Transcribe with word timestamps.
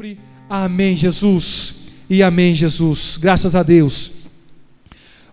sempre. 0.00 0.18
Amém, 0.48 0.96
Jesus. 0.96 1.74
E 2.08 2.22
amém, 2.22 2.54
Jesus. 2.54 3.18
Graças 3.20 3.54
a 3.54 3.62
Deus. 3.62 4.12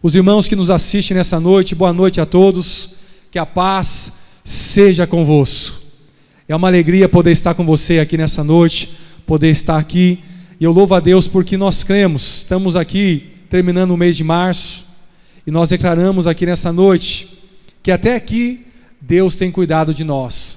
Os 0.04 0.14
irmãos 0.14 0.50
que 0.50 0.58
nos 0.58 0.70
assistem 0.70 1.16
nessa 1.16 1.40
noite, 1.40 1.74
boa 1.74 1.94
noite 1.94 2.20
a 2.20 2.26
todos. 2.26 2.96
Que 3.32 3.40
a 3.40 3.46
paz 3.46 4.20
seja 4.44 5.08
convosco. 5.08 5.82
É 6.50 6.56
uma 6.56 6.68
alegria 6.68 7.08
poder 7.08 7.32
estar 7.32 7.54
com 7.54 7.66
você 7.66 8.00
aqui 8.00 8.18
nessa 8.18 8.44
noite, 8.44 8.92
poder 9.26 9.52
estar 9.52 9.78
aqui. 9.78 10.20
E 10.60 10.66
eu 10.66 10.74
louvo 10.74 10.96
a 10.96 11.00
Deus 11.00 11.30
porque 11.30 11.56
nós 11.56 11.82
cremos. 11.82 12.40
Estamos 12.40 12.76
aqui 12.76 13.32
terminando 13.50 13.92
o 13.92 13.98
mês 13.98 14.18
de 14.18 14.24
março 14.26 14.86
e 15.46 15.52
nós 15.52 15.70
declaramos 15.70 16.28
aqui 16.28 16.46
nessa 16.46 16.74
noite 16.74 17.40
que 17.82 17.92
até 17.92 18.16
aqui 18.16 18.66
Deus 19.00 19.38
tem 19.38 19.50
cuidado 19.50 19.94
de 19.94 20.04
nós. 20.04 20.57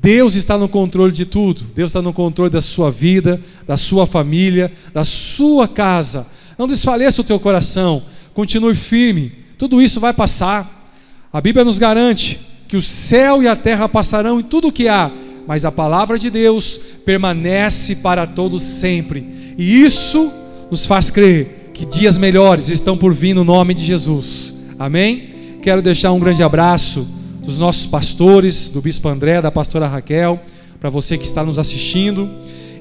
Deus 0.00 0.34
está 0.34 0.58
no 0.58 0.68
controle 0.68 1.12
de 1.12 1.24
tudo. 1.24 1.62
Deus 1.74 1.90
está 1.90 2.02
no 2.02 2.12
controle 2.12 2.50
da 2.50 2.62
sua 2.62 2.90
vida, 2.90 3.40
da 3.66 3.76
sua 3.76 4.06
família, 4.06 4.72
da 4.92 5.04
sua 5.04 5.66
casa. 5.66 6.26
Não 6.58 6.66
desfaleça 6.66 7.20
o 7.20 7.24
teu 7.24 7.40
coração. 7.40 8.02
Continue 8.32 8.74
firme. 8.74 9.32
Tudo 9.58 9.80
isso 9.80 10.00
vai 10.00 10.12
passar. 10.12 10.92
A 11.32 11.40
Bíblia 11.40 11.64
nos 11.64 11.78
garante 11.78 12.40
que 12.68 12.76
o 12.76 12.82
céu 12.82 13.42
e 13.42 13.48
a 13.48 13.56
terra 13.56 13.88
passarão 13.88 14.40
e 14.40 14.42
tudo 14.42 14.68
o 14.68 14.72
que 14.72 14.88
há, 14.88 15.10
mas 15.46 15.64
a 15.64 15.72
palavra 15.72 16.18
de 16.18 16.30
Deus 16.30 16.78
permanece 17.04 17.96
para 17.96 18.26
todos 18.26 18.62
sempre. 18.62 19.54
E 19.58 19.82
isso 19.82 20.32
nos 20.70 20.86
faz 20.86 21.10
crer 21.10 21.70
que 21.72 21.84
dias 21.84 22.18
melhores 22.18 22.68
estão 22.68 22.96
por 22.96 23.12
vir 23.12 23.34
no 23.34 23.44
nome 23.44 23.74
de 23.74 23.84
Jesus. 23.84 24.54
Amém? 24.78 25.58
Quero 25.62 25.82
deixar 25.82 26.12
um 26.12 26.20
grande 26.20 26.42
abraço 26.42 27.23
dos 27.44 27.58
nossos 27.58 27.86
pastores, 27.86 28.68
do 28.68 28.80
bispo 28.80 29.08
André, 29.08 29.40
da 29.40 29.50
pastora 29.50 29.86
Raquel, 29.86 30.40
para 30.80 30.90
você 30.90 31.18
que 31.18 31.24
está 31.24 31.44
nos 31.44 31.58
assistindo 31.58 32.28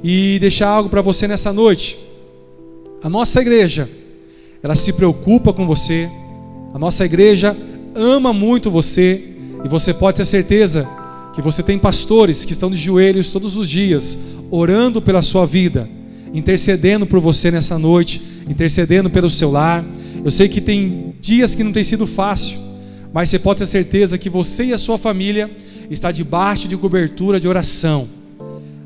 e 0.03 0.37
deixar 0.39 0.69
algo 0.69 0.89
para 0.89 1.01
você 1.01 1.27
nessa 1.27 1.51
noite. 1.51 1.97
A 3.01 3.09
nossa 3.09 3.41
igreja, 3.41 3.89
ela 4.61 4.75
se 4.75 4.93
preocupa 4.93 5.51
com 5.51 5.67
você. 5.67 6.09
A 6.73 6.79
nossa 6.79 7.05
igreja 7.05 7.55
ama 7.93 8.31
muito 8.33 8.71
você 8.71 9.21
e 9.63 9.67
você 9.67 9.93
pode 9.93 10.17
ter 10.17 10.25
certeza 10.25 10.87
que 11.33 11.41
você 11.41 11.61
tem 11.61 11.77
pastores 11.77 12.45
que 12.45 12.53
estão 12.53 12.69
de 12.69 12.77
joelhos 12.77 13.29
todos 13.29 13.57
os 13.57 13.69
dias, 13.69 14.19
orando 14.49 15.01
pela 15.01 15.21
sua 15.21 15.45
vida, 15.45 15.89
intercedendo 16.33 17.05
por 17.05 17.19
você 17.19 17.51
nessa 17.51 17.77
noite, 17.77 18.21
intercedendo 18.47 19.09
pelo 19.09 19.29
seu 19.29 19.51
lar. 19.51 19.83
Eu 20.23 20.31
sei 20.31 20.47
que 20.47 20.61
tem 20.61 21.15
dias 21.19 21.55
que 21.55 21.63
não 21.63 21.71
tem 21.71 21.83
sido 21.83 22.05
fácil, 22.05 22.59
mas 23.13 23.29
você 23.29 23.37
pode 23.37 23.59
ter 23.59 23.67
certeza 23.67 24.17
que 24.17 24.29
você 24.29 24.65
e 24.65 24.73
a 24.73 24.77
sua 24.77 24.97
família 24.97 25.49
está 25.89 26.11
debaixo 26.11 26.67
de 26.67 26.75
cobertura 26.75 27.39
de 27.39 27.47
oração. 27.47 28.09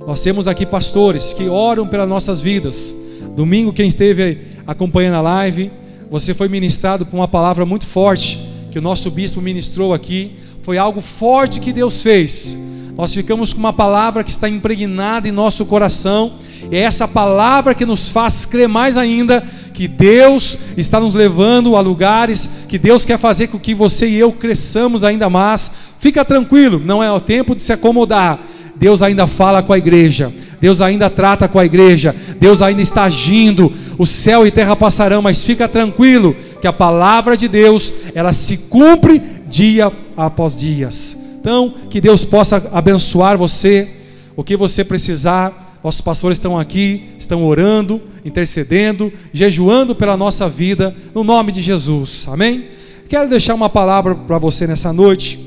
Nós 0.05 0.21
temos 0.21 0.47
aqui 0.49 0.65
pastores 0.65 1.31
que 1.31 1.47
oram 1.47 1.87
pelas 1.87 2.07
nossas 2.07 2.41
vidas. 2.41 2.93
Domingo, 3.35 3.71
quem 3.71 3.87
esteve 3.87 4.39
acompanhando 4.67 5.15
a 5.15 5.21
live, 5.21 5.71
você 6.11 6.33
foi 6.33 6.49
ministrado 6.49 7.05
por 7.05 7.15
uma 7.15 7.27
palavra 7.27 7.65
muito 7.65 7.85
forte 7.85 8.37
que 8.69 8.77
o 8.77 8.81
nosso 8.81 9.09
bispo 9.09 9.41
ministrou 9.41 9.93
aqui. 9.93 10.35
Foi 10.61 10.77
algo 10.77 10.99
forte 10.99 11.61
que 11.61 11.71
Deus 11.71 12.01
fez. 12.01 12.57
Nós 12.97 13.13
ficamos 13.13 13.53
com 13.53 13.59
uma 13.59 13.71
palavra 13.71 14.23
que 14.25 14.29
está 14.29 14.49
impregnada 14.49 15.27
em 15.27 15.31
nosso 15.31 15.65
coração 15.65 16.33
é 16.71 16.79
essa 16.79 17.07
palavra 17.07 17.73
que 17.73 17.85
nos 17.85 18.09
faz 18.09 18.45
crer 18.45 18.67
mais 18.67 18.97
ainda 18.97 19.43
que 19.77 19.87
Deus 19.87 20.57
está 20.75 20.99
nos 20.99 21.13
levando 21.13 21.75
a 21.75 21.81
lugares 21.81 22.49
que 22.67 22.79
Deus 22.79 23.05
quer 23.05 23.19
fazer 23.19 23.45
com 23.49 23.59
que 23.59 23.75
você 23.75 24.07
e 24.07 24.15
eu 24.15 24.31
cresçamos 24.31 25.03
ainda 25.03 25.29
mais. 25.29 25.71
Fica 25.99 26.25
tranquilo, 26.25 26.81
não 26.83 27.03
é 27.03 27.11
o 27.11 27.19
tempo 27.19 27.53
de 27.53 27.61
se 27.61 27.71
acomodar. 27.71 28.39
Deus 28.75 29.03
ainda 29.03 29.27
fala 29.27 29.61
com 29.61 29.71
a 29.71 29.77
igreja, 29.77 30.33
Deus 30.59 30.81
ainda 30.81 31.11
trata 31.11 31.47
com 31.47 31.59
a 31.59 31.65
igreja, 31.65 32.15
Deus 32.39 32.59
ainda 32.59 32.81
está 32.81 33.03
agindo. 33.03 33.71
O 33.99 34.05
céu 34.07 34.47
e 34.47 34.51
terra 34.51 34.75
passarão, 34.75 35.21
mas 35.21 35.43
fica 35.43 35.67
tranquilo 35.67 36.35
que 36.59 36.65
a 36.65 36.73
palavra 36.73 37.37
de 37.37 37.47
Deus, 37.47 37.93
ela 38.15 38.33
se 38.33 38.57
cumpre 38.57 39.21
dia 39.47 39.91
após 40.17 40.59
dias. 40.59 41.19
Então, 41.39 41.71
que 41.87 42.01
Deus 42.01 42.25
possa 42.25 42.67
abençoar 42.73 43.37
você, 43.37 43.87
o 44.35 44.43
que 44.43 44.57
você 44.57 44.83
precisar 44.83 45.67
nossos 45.83 46.01
pastores 46.01 46.37
estão 46.37 46.59
aqui, 46.59 47.09
estão 47.17 47.45
orando, 47.45 48.01
intercedendo, 48.27 49.11
jejuando 49.31 49.95
pela 49.95 50.17
nossa 50.17 50.49
vida, 50.49 50.95
no 51.15 51.23
nome 51.23 51.51
de 51.51 51.61
Jesus. 51.61 52.27
Amém? 52.27 52.65
Quero 53.07 53.29
deixar 53.29 53.55
uma 53.55 53.69
palavra 53.69 54.13
para 54.13 54.37
você 54.37 54.67
nessa 54.67 54.91
noite. 54.91 55.39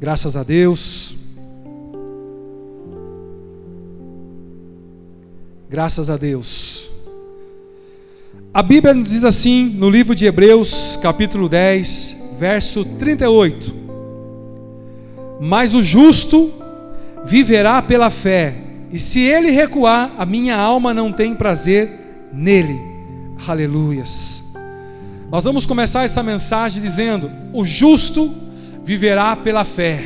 Graças 0.00 0.34
a 0.34 0.42
Deus. 0.42 1.14
Graças 5.68 6.08
a 6.08 6.16
Deus. 6.16 6.90
A 8.52 8.62
Bíblia 8.62 8.94
nos 8.94 9.10
diz 9.10 9.24
assim, 9.24 9.64
no 9.76 9.90
livro 9.90 10.14
de 10.14 10.24
Hebreus, 10.24 10.98
capítulo 11.02 11.48
10, 11.48 12.32
verso 12.38 12.84
38. 12.84 13.74
Mas 15.40 15.74
o 15.74 15.82
justo 15.82 16.52
viverá 17.24 17.80
pela 17.82 18.10
fé 18.10 18.71
e 18.92 18.98
se 18.98 19.20
ele 19.20 19.50
recuar, 19.50 20.14
a 20.18 20.26
minha 20.26 20.56
alma 20.56 20.92
não 20.92 21.10
tem 21.10 21.34
prazer 21.34 22.28
nele. 22.32 22.78
Aleluias. 23.46 24.52
Nós 25.30 25.44
vamos 25.44 25.64
começar 25.64 26.04
essa 26.04 26.22
mensagem 26.22 26.82
dizendo: 26.82 27.30
o 27.54 27.64
justo 27.64 28.30
viverá 28.84 29.34
pela 29.34 29.64
fé. 29.64 30.04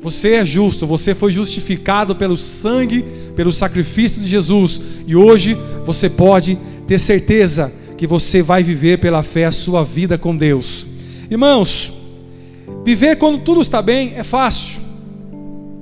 Você 0.00 0.34
é 0.34 0.44
justo, 0.44 0.86
você 0.86 1.14
foi 1.14 1.32
justificado 1.32 2.14
pelo 2.14 2.36
sangue, 2.36 3.04
pelo 3.34 3.52
sacrifício 3.52 4.20
de 4.20 4.28
Jesus, 4.28 4.80
e 5.06 5.16
hoje 5.16 5.56
você 5.84 6.10
pode 6.10 6.58
ter 6.86 6.98
certeza 7.00 7.72
que 7.96 8.06
você 8.06 8.42
vai 8.42 8.62
viver 8.62 9.00
pela 9.00 9.22
fé 9.22 9.46
a 9.46 9.52
sua 9.52 9.82
vida 9.82 10.18
com 10.18 10.36
Deus. 10.36 10.86
Irmãos, 11.30 11.92
viver 12.84 13.16
quando 13.16 13.40
tudo 13.40 13.62
está 13.62 13.80
bem 13.80 14.12
é 14.14 14.22
fácil. 14.22 14.82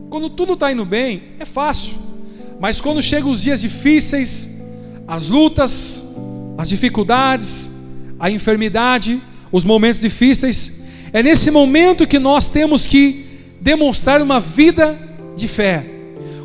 Quando 0.09 0.31
tudo 0.31 0.53
está 0.53 0.71
indo 0.71 0.85
bem, 0.85 1.23
é 1.41 1.45
fácil. 1.45 2.12
Mas 2.63 2.81
quando 2.81 3.03
chegam 3.03 3.29
os 3.29 3.43
dias 3.43 3.61
difíceis, 3.61 4.63
as 5.09 5.29
lutas, 5.29 6.15
as 6.57 6.69
dificuldades, 6.69 7.69
a 8.21 8.31
enfermidade, 8.31 9.21
os 9.51 9.65
momentos 9.65 10.01
difíceis, 10.01 10.81
é 11.13 11.25
nesse 11.25 11.51
momento 11.51 12.07
que 12.07 12.21
nós 12.21 12.51
temos 12.51 12.87
que 12.87 13.25
demonstrar 13.61 14.23
uma 14.23 14.39
vida 14.39 14.97
de 15.37 15.49
fé. 15.49 15.85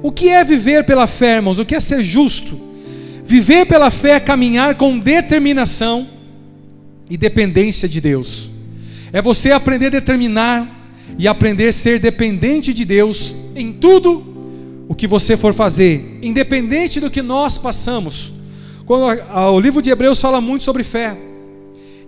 O 0.01 0.11
que 0.11 0.29
é 0.29 0.43
viver 0.43 0.85
pela 0.85 1.05
fé, 1.05 1.35
irmãos? 1.35 1.59
O 1.59 1.65
que 1.65 1.75
é 1.75 1.79
ser 1.79 2.01
justo? 2.01 2.59
Viver 3.23 3.67
pela 3.67 3.91
fé 3.91 4.13
é 4.13 4.19
caminhar 4.19 4.73
com 4.73 4.97
determinação 4.97 6.07
e 7.07 7.15
dependência 7.15 7.87
de 7.87 8.01
Deus. 8.01 8.49
É 9.13 9.21
você 9.21 9.51
aprender 9.51 9.85
a 9.85 9.91
determinar 9.91 10.89
e 11.15 11.27
aprender 11.27 11.67
a 11.67 11.73
ser 11.73 11.99
dependente 11.99 12.73
de 12.73 12.85
Deus 12.85 13.35
em 13.55 13.71
tudo 13.71 14.36
o 14.87 14.95
que 14.95 15.07
você 15.07 15.35
for 15.35 15.53
fazer, 15.53 16.19
independente 16.21 16.99
do 16.99 17.11
que 17.11 17.21
nós 17.21 17.57
passamos. 17.57 18.31
Quando 18.85 19.21
o 19.53 19.59
livro 19.59 19.81
de 19.81 19.89
Hebreus 19.89 20.21
fala 20.21 20.39
muito 20.39 20.63
sobre 20.63 20.83
fé. 20.83 21.17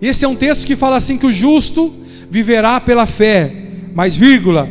Esse 0.00 0.24
é 0.24 0.28
um 0.28 0.34
texto 0.34 0.66
que 0.66 0.74
fala 0.74 0.96
assim 0.96 1.18
que 1.18 1.26
o 1.26 1.32
justo 1.32 1.94
viverá 2.30 2.80
pela 2.80 3.04
fé, 3.04 3.52
mas 3.94 4.16
vírgula, 4.16 4.68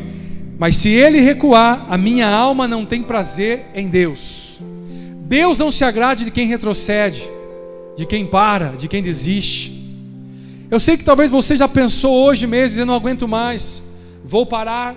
mas 0.57 0.75
se 0.75 0.89
ele 0.89 1.21
recuar, 1.21 1.85
a 1.89 1.97
minha 1.97 2.27
alma 2.27 2.67
não 2.67 2.85
tem 2.85 3.03
prazer 3.03 3.65
em 3.75 3.87
Deus. 3.87 4.59
Deus 5.21 5.59
não 5.59 5.71
se 5.71 5.83
agrade 5.83 6.25
de 6.25 6.31
quem 6.31 6.47
retrocede, 6.47 7.29
de 7.95 8.05
quem 8.05 8.25
para, 8.25 8.69
de 8.69 8.87
quem 8.87 9.03
desiste. 9.03 9.77
Eu 10.71 10.79
sei 10.79 10.97
que 10.97 11.03
talvez 11.03 11.29
você 11.29 11.55
já 11.55 11.67
pensou 11.67 12.13
hoje 12.25 12.47
mesmo, 12.47 12.69
dizendo 12.69 12.87
não 12.87 12.95
aguento 12.95 13.27
mais, 13.27 13.91
vou 14.25 14.45
parar, 14.45 14.95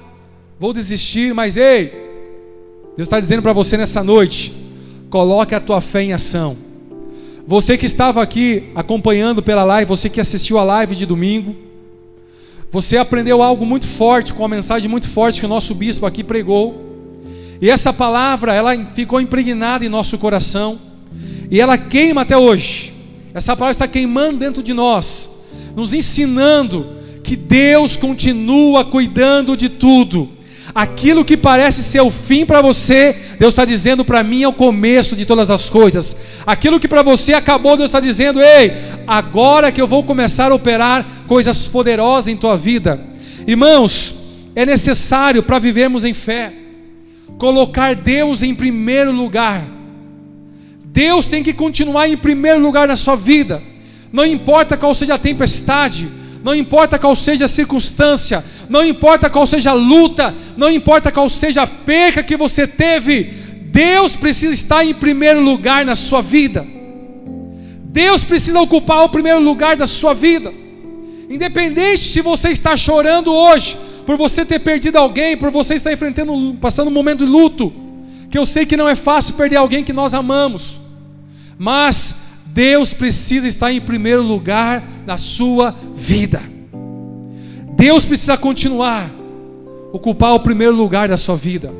vou 0.58 0.72
desistir, 0.72 1.34
mas 1.34 1.56
ei, 1.56 2.11
Deus 2.96 3.06
está 3.06 3.18
dizendo 3.18 3.42
para 3.42 3.54
você 3.54 3.76
nessa 3.76 4.04
noite: 4.04 4.52
coloque 5.08 5.54
a 5.54 5.60
tua 5.60 5.80
fé 5.80 6.02
em 6.02 6.12
ação. 6.12 6.56
Você 7.46 7.76
que 7.76 7.86
estava 7.86 8.22
aqui 8.22 8.70
acompanhando 8.74 9.42
pela 9.42 9.64
live, 9.64 9.88
você 9.88 10.08
que 10.08 10.20
assistiu 10.20 10.58
a 10.58 10.64
live 10.64 10.94
de 10.94 11.06
domingo, 11.06 11.56
você 12.70 12.96
aprendeu 12.96 13.42
algo 13.42 13.64
muito 13.64 13.86
forte, 13.86 14.32
com 14.32 14.42
uma 14.42 14.48
mensagem 14.48 14.88
muito 14.88 15.08
forte 15.08 15.40
que 15.40 15.46
o 15.46 15.48
nosso 15.48 15.74
bispo 15.74 16.06
aqui 16.06 16.22
pregou. 16.22 16.92
E 17.60 17.70
essa 17.70 17.92
palavra, 17.92 18.54
ela 18.54 18.76
ficou 18.94 19.20
impregnada 19.20 19.84
em 19.84 19.88
nosso 19.88 20.18
coração. 20.18 20.78
E 21.50 21.60
ela 21.60 21.78
queima 21.78 22.22
até 22.22 22.36
hoje. 22.36 22.92
Essa 23.34 23.56
palavra 23.56 23.72
está 23.72 23.88
queimando 23.88 24.38
dentro 24.38 24.62
de 24.62 24.74
nós, 24.74 25.44
nos 25.74 25.94
ensinando 25.94 26.96
que 27.22 27.36
Deus 27.36 27.96
continua 27.96 28.84
cuidando 28.84 29.56
de 29.56 29.68
tudo 29.68 30.28
Aquilo 30.74 31.24
que 31.24 31.36
parece 31.36 31.82
ser 31.82 32.00
o 32.00 32.10
fim 32.10 32.46
para 32.46 32.62
você, 32.62 33.14
Deus 33.38 33.52
está 33.52 33.64
dizendo 33.64 34.04
para 34.04 34.22
mim 34.22 34.42
é 34.42 34.48
o 34.48 34.52
começo 34.54 35.14
de 35.14 35.26
todas 35.26 35.50
as 35.50 35.68
coisas. 35.68 36.16
Aquilo 36.46 36.80
que 36.80 36.88
para 36.88 37.02
você 37.02 37.34
acabou, 37.34 37.76
Deus 37.76 37.90
está 37.90 38.00
dizendo: 38.00 38.40
ei, 38.40 38.72
agora 39.06 39.70
que 39.70 39.80
eu 39.80 39.86
vou 39.86 40.02
começar 40.02 40.50
a 40.50 40.54
operar 40.54 41.06
coisas 41.26 41.68
poderosas 41.68 42.28
em 42.28 42.36
tua 42.36 42.56
vida. 42.56 42.98
Irmãos, 43.46 44.14
é 44.56 44.64
necessário 44.64 45.42
para 45.42 45.58
vivermos 45.58 46.04
em 46.04 46.14
fé, 46.14 46.52
colocar 47.38 47.94
Deus 47.94 48.42
em 48.42 48.54
primeiro 48.54 49.12
lugar. 49.12 49.66
Deus 50.84 51.26
tem 51.26 51.42
que 51.42 51.52
continuar 51.52 52.08
em 52.08 52.16
primeiro 52.16 52.60
lugar 52.60 52.88
na 52.88 52.96
sua 52.96 53.16
vida. 53.16 53.62
Não 54.10 54.24
importa 54.24 54.76
qual 54.76 54.94
seja 54.94 55.14
a 55.14 55.18
tempestade, 55.18 56.08
não 56.42 56.54
importa 56.54 56.98
qual 56.98 57.14
seja 57.14 57.44
a 57.44 57.48
circunstância, 57.48 58.44
não 58.68 58.84
importa 58.84 59.30
qual 59.30 59.46
seja 59.46 59.70
a 59.70 59.74
luta, 59.74 60.34
não 60.56 60.70
importa 60.70 61.12
qual 61.12 61.28
seja 61.28 61.62
a 61.62 61.66
perca 61.66 62.22
que 62.22 62.36
você 62.36 62.66
teve, 62.66 63.24
Deus 63.70 64.16
precisa 64.16 64.52
estar 64.52 64.84
em 64.84 64.92
primeiro 64.92 65.40
lugar 65.40 65.84
na 65.84 65.94
sua 65.94 66.20
vida. 66.20 66.66
Deus 67.84 68.24
precisa 68.24 68.60
ocupar 68.60 69.04
o 69.04 69.08
primeiro 69.08 69.40
lugar 69.40 69.76
da 69.76 69.86
sua 69.86 70.14
vida. 70.14 70.52
Independente 71.30 72.00
se 72.00 72.20
você 72.20 72.50
está 72.50 72.76
chorando 72.76 73.32
hoje 73.32 73.78
por 74.04 74.16
você 74.16 74.44
ter 74.44 74.58
perdido 74.58 74.96
alguém, 74.96 75.36
por 75.36 75.50
você 75.50 75.76
estar 75.76 75.92
enfrentando, 75.92 76.56
passando 76.60 76.88
um 76.88 76.92
momento 76.92 77.24
de 77.24 77.30
luto, 77.30 77.72
que 78.30 78.36
eu 78.36 78.44
sei 78.44 78.66
que 78.66 78.76
não 78.76 78.88
é 78.88 78.94
fácil 78.94 79.34
perder 79.34 79.56
alguém 79.56 79.84
que 79.84 79.92
nós 79.92 80.12
amamos, 80.12 80.80
mas 81.56 82.21
Deus 82.52 82.92
precisa 82.92 83.48
estar 83.48 83.72
em 83.72 83.80
primeiro 83.80 84.22
lugar 84.22 84.86
na 85.06 85.16
sua 85.16 85.74
vida. 85.96 86.40
Deus 87.74 88.04
precisa 88.04 88.36
continuar 88.36 89.10
ocupar 89.92 90.34
o 90.34 90.40
primeiro 90.40 90.74
lugar 90.74 91.08
da 91.08 91.16
sua 91.16 91.36
vida. 91.36 91.72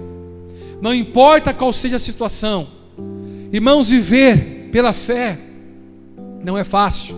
Não 0.81 0.95
importa 0.95 1.55
qual 1.55 1.73
seja 1.73 1.97
a 1.97 1.99
situação. 1.99 2.69
Irmãos, 3.53 3.91
viver 3.91 4.71
pela 4.73 4.93
fé 4.93 5.39
não 6.43 6.57
é 6.59 6.65
fácil. 6.65 7.17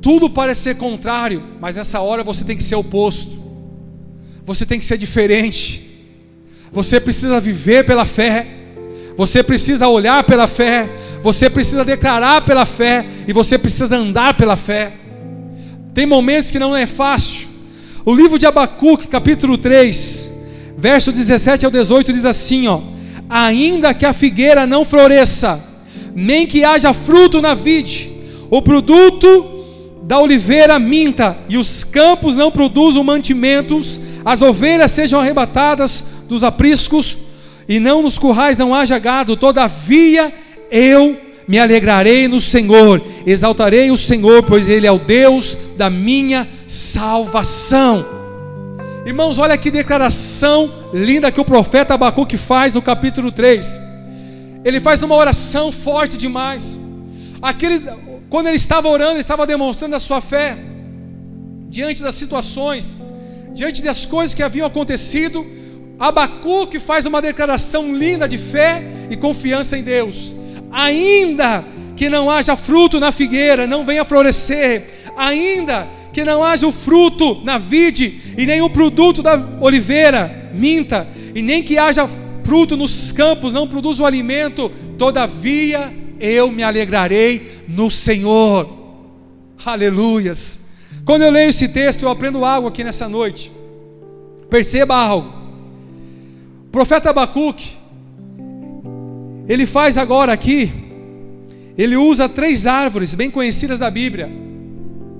Tudo 0.00 0.28
parece 0.28 0.62
ser 0.62 0.76
contrário, 0.76 1.42
mas 1.60 1.76
nessa 1.76 2.00
hora 2.00 2.22
você 2.22 2.44
tem 2.44 2.56
que 2.56 2.62
ser 2.62 2.76
oposto. 2.76 3.42
Você 4.44 4.66
tem 4.66 4.78
que 4.78 4.86
ser 4.86 4.98
diferente. 4.98 6.08
Você 6.72 7.00
precisa 7.00 7.40
viver 7.40 7.84
pela 7.84 8.04
fé. 8.04 8.63
Você 9.16 9.42
precisa 9.42 9.88
olhar 9.88 10.24
pela 10.24 10.46
fé. 10.46 10.88
Você 11.22 11.48
precisa 11.48 11.84
declarar 11.84 12.42
pela 12.42 12.66
fé. 12.66 13.04
E 13.26 13.32
você 13.32 13.56
precisa 13.56 13.96
andar 13.96 14.34
pela 14.34 14.56
fé. 14.56 14.92
Tem 15.94 16.06
momentos 16.06 16.50
que 16.50 16.58
não 16.58 16.76
é 16.76 16.86
fácil. 16.86 17.48
O 18.04 18.14
livro 18.14 18.38
de 18.38 18.44
Abacuque, 18.44 19.06
capítulo 19.06 19.56
3, 19.56 20.30
verso 20.76 21.10
17 21.10 21.64
ao 21.64 21.70
18, 21.70 22.12
diz 22.12 22.24
assim: 22.24 22.66
ó, 22.68 22.80
Ainda 23.30 23.94
que 23.94 24.04
a 24.04 24.12
figueira 24.12 24.66
não 24.66 24.84
floresça, 24.84 25.62
nem 26.14 26.46
que 26.46 26.64
haja 26.64 26.92
fruto 26.92 27.40
na 27.40 27.54
vide, 27.54 28.10
o 28.50 28.60
produto 28.60 29.52
da 30.02 30.18
oliveira 30.18 30.78
minta, 30.78 31.38
e 31.48 31.56
os 31.56 31.82
campos 31.82 32.36
não 32.36 32.50
produzam 32.50 33.02
mantimentos, 33.02 33.98
as 34.22 34.42
ovelhas 34.42 34.90
sejam 34.90 35.18
arrebatadas 35.18 36.04
dos 36.28 36.44
apriscos, 36.44 37.16
e 37.68 37.80
não 37.80 38.02
nos 38.02 38.18
currais 38.18 38.58
não 38.58 38.74
haja 38.74 38.98
gado, 38.98 39.36
todavia 39.36 40.32
eu 40.70 41.16
me 41.46 41.58
alegrarei 41.58 42.26
no 42.26 42.40
Senhor, 42.40 43.02
exaltarei 43.26 43.90
o 43.90 43.96
Senhor, 43.96 44.42
pois 44.42 44.68
Ele 44.68 44.86
é 44.86 44.92
o 44.92 44.98
Deus 44.98 45.56
da 45.76 45.90
minha 45.90 46.48
salvação. 46.66 48.04
Irmãos, 49.04 49.38
olha 49.38 49.58
que 49.58 49.70
declaração 49.70 50.72
linda 50.92 51.30
que 51.30 51.40
o 51.40 51.44
profeta 51.44 51.92
Abacuque 51.94 52.38
faz 52.38 52.74
no 52.74 52.80
capítulo 52.80 53.30
3. 53.30 53.80
Ele 54.64 54.80
faz 54.80 55.02
uma 55.02 55.14
oração 55.14 55.70
forte 55.70 56.16
demais. 56.16 56.80
Aquele, 57.42 57.82
quando 58.30 58.46
ele 58.46 58.56
estava 58.56 58.88
orando, 58.88 59.12
ele 59.12 59.20
estava 59.20 59.46
demonstrando 59.46 59.94
a 59.94 59.98
sua 59.98 60.22
fé 60.22 60.56
diante 61.68 62.02
das 62.02 62.14
situações, 62.14 62.96
diante 63.52 63.82
das 63.82 64.06
coisas 64.06 64.34
que 64.34 64.42
haviam 64.42 64.66
acontecido. 64.66 65.44
Abacuque 65.98 66.80
faz 66.80 67.06
uma 67.06 67.22
declaração 67.22 67.96
linda 67.96 68.26
de 68.26 68.38
fé 68.38 68.82
e 69.10 69.16
confiança 69.16 69.78
em 69.78 69.82
Deus. 69.82 70.34
Ainda 70.70 71.64
que 71.96 72.08
não 72.08 72.30
haja 72.30 72.56
fruto 72.56 72.98
na 72.98 73.12
figueira, 73.12 73.66
não 73.66 73.84
venha 73.84 74.04
florescer, 74.04 75.12
ainda 75.16 75.88
que 76.12 76.24
não 76.24 76.42
haja 76.42 76.66
o 76.66 76.72
fruto 76.72 77.40
na 77.44 77.58
vide, 77.58 78.20
e 78.36 78.46
nem 78.46 78.60
o 78.60 78.70
produto 78.70 79.22
da 79.22 79.36
oliveira 79.60 80.50
minta, 80.52 81.08
e 81.34 81.42
nem 81.42 81.62
que 81.62 81.78
haja 81.78 82.08
fruto 82.44 82.76
nos 82.76 83.10
campos, 83.12 83.52
não 83.52 83.66
produza 83.66 84.02
o 84.02 84.06
alimento, 84.06 84.70
todavia 84.98 85.92
eu 86.20 86.50
me 86.50 86.62
alegrarei 86.62 87.62
no 87.68 87.90
Senhor. 87.90 88.68
Aleluias. 89.64 90.68
Quando 91.04 91.22
eu 91.22 91.30
leio 91.30 91.50
esse 91.50 91.68
texto, 91.68 92.02
eu 92.02 92.08
aprendo 92.08 92.44
algo 92.44 92.68
aqui 92.68 92.84
nessa 92.84 93.08
noite. 93.08 93.50
Perceba 94.48 94.96
algo. 94.96 95.43
O 96.74 96.76
profeta 96.76 97.10
Abacuque, 97.10 97.76
ele 99.46 99.64
faz 99.64 99.96
agora 99.96 100.32
aqui, 100.32 100.72
ele 101.78 101.96
usa 101.96 102.28
três 102.28 102.66
árvores 102.66 103.14
bem 103.14 103.30
conhecidas 103.30 103.78
da 103.78 103.88
Bíblia: 103.88 104.28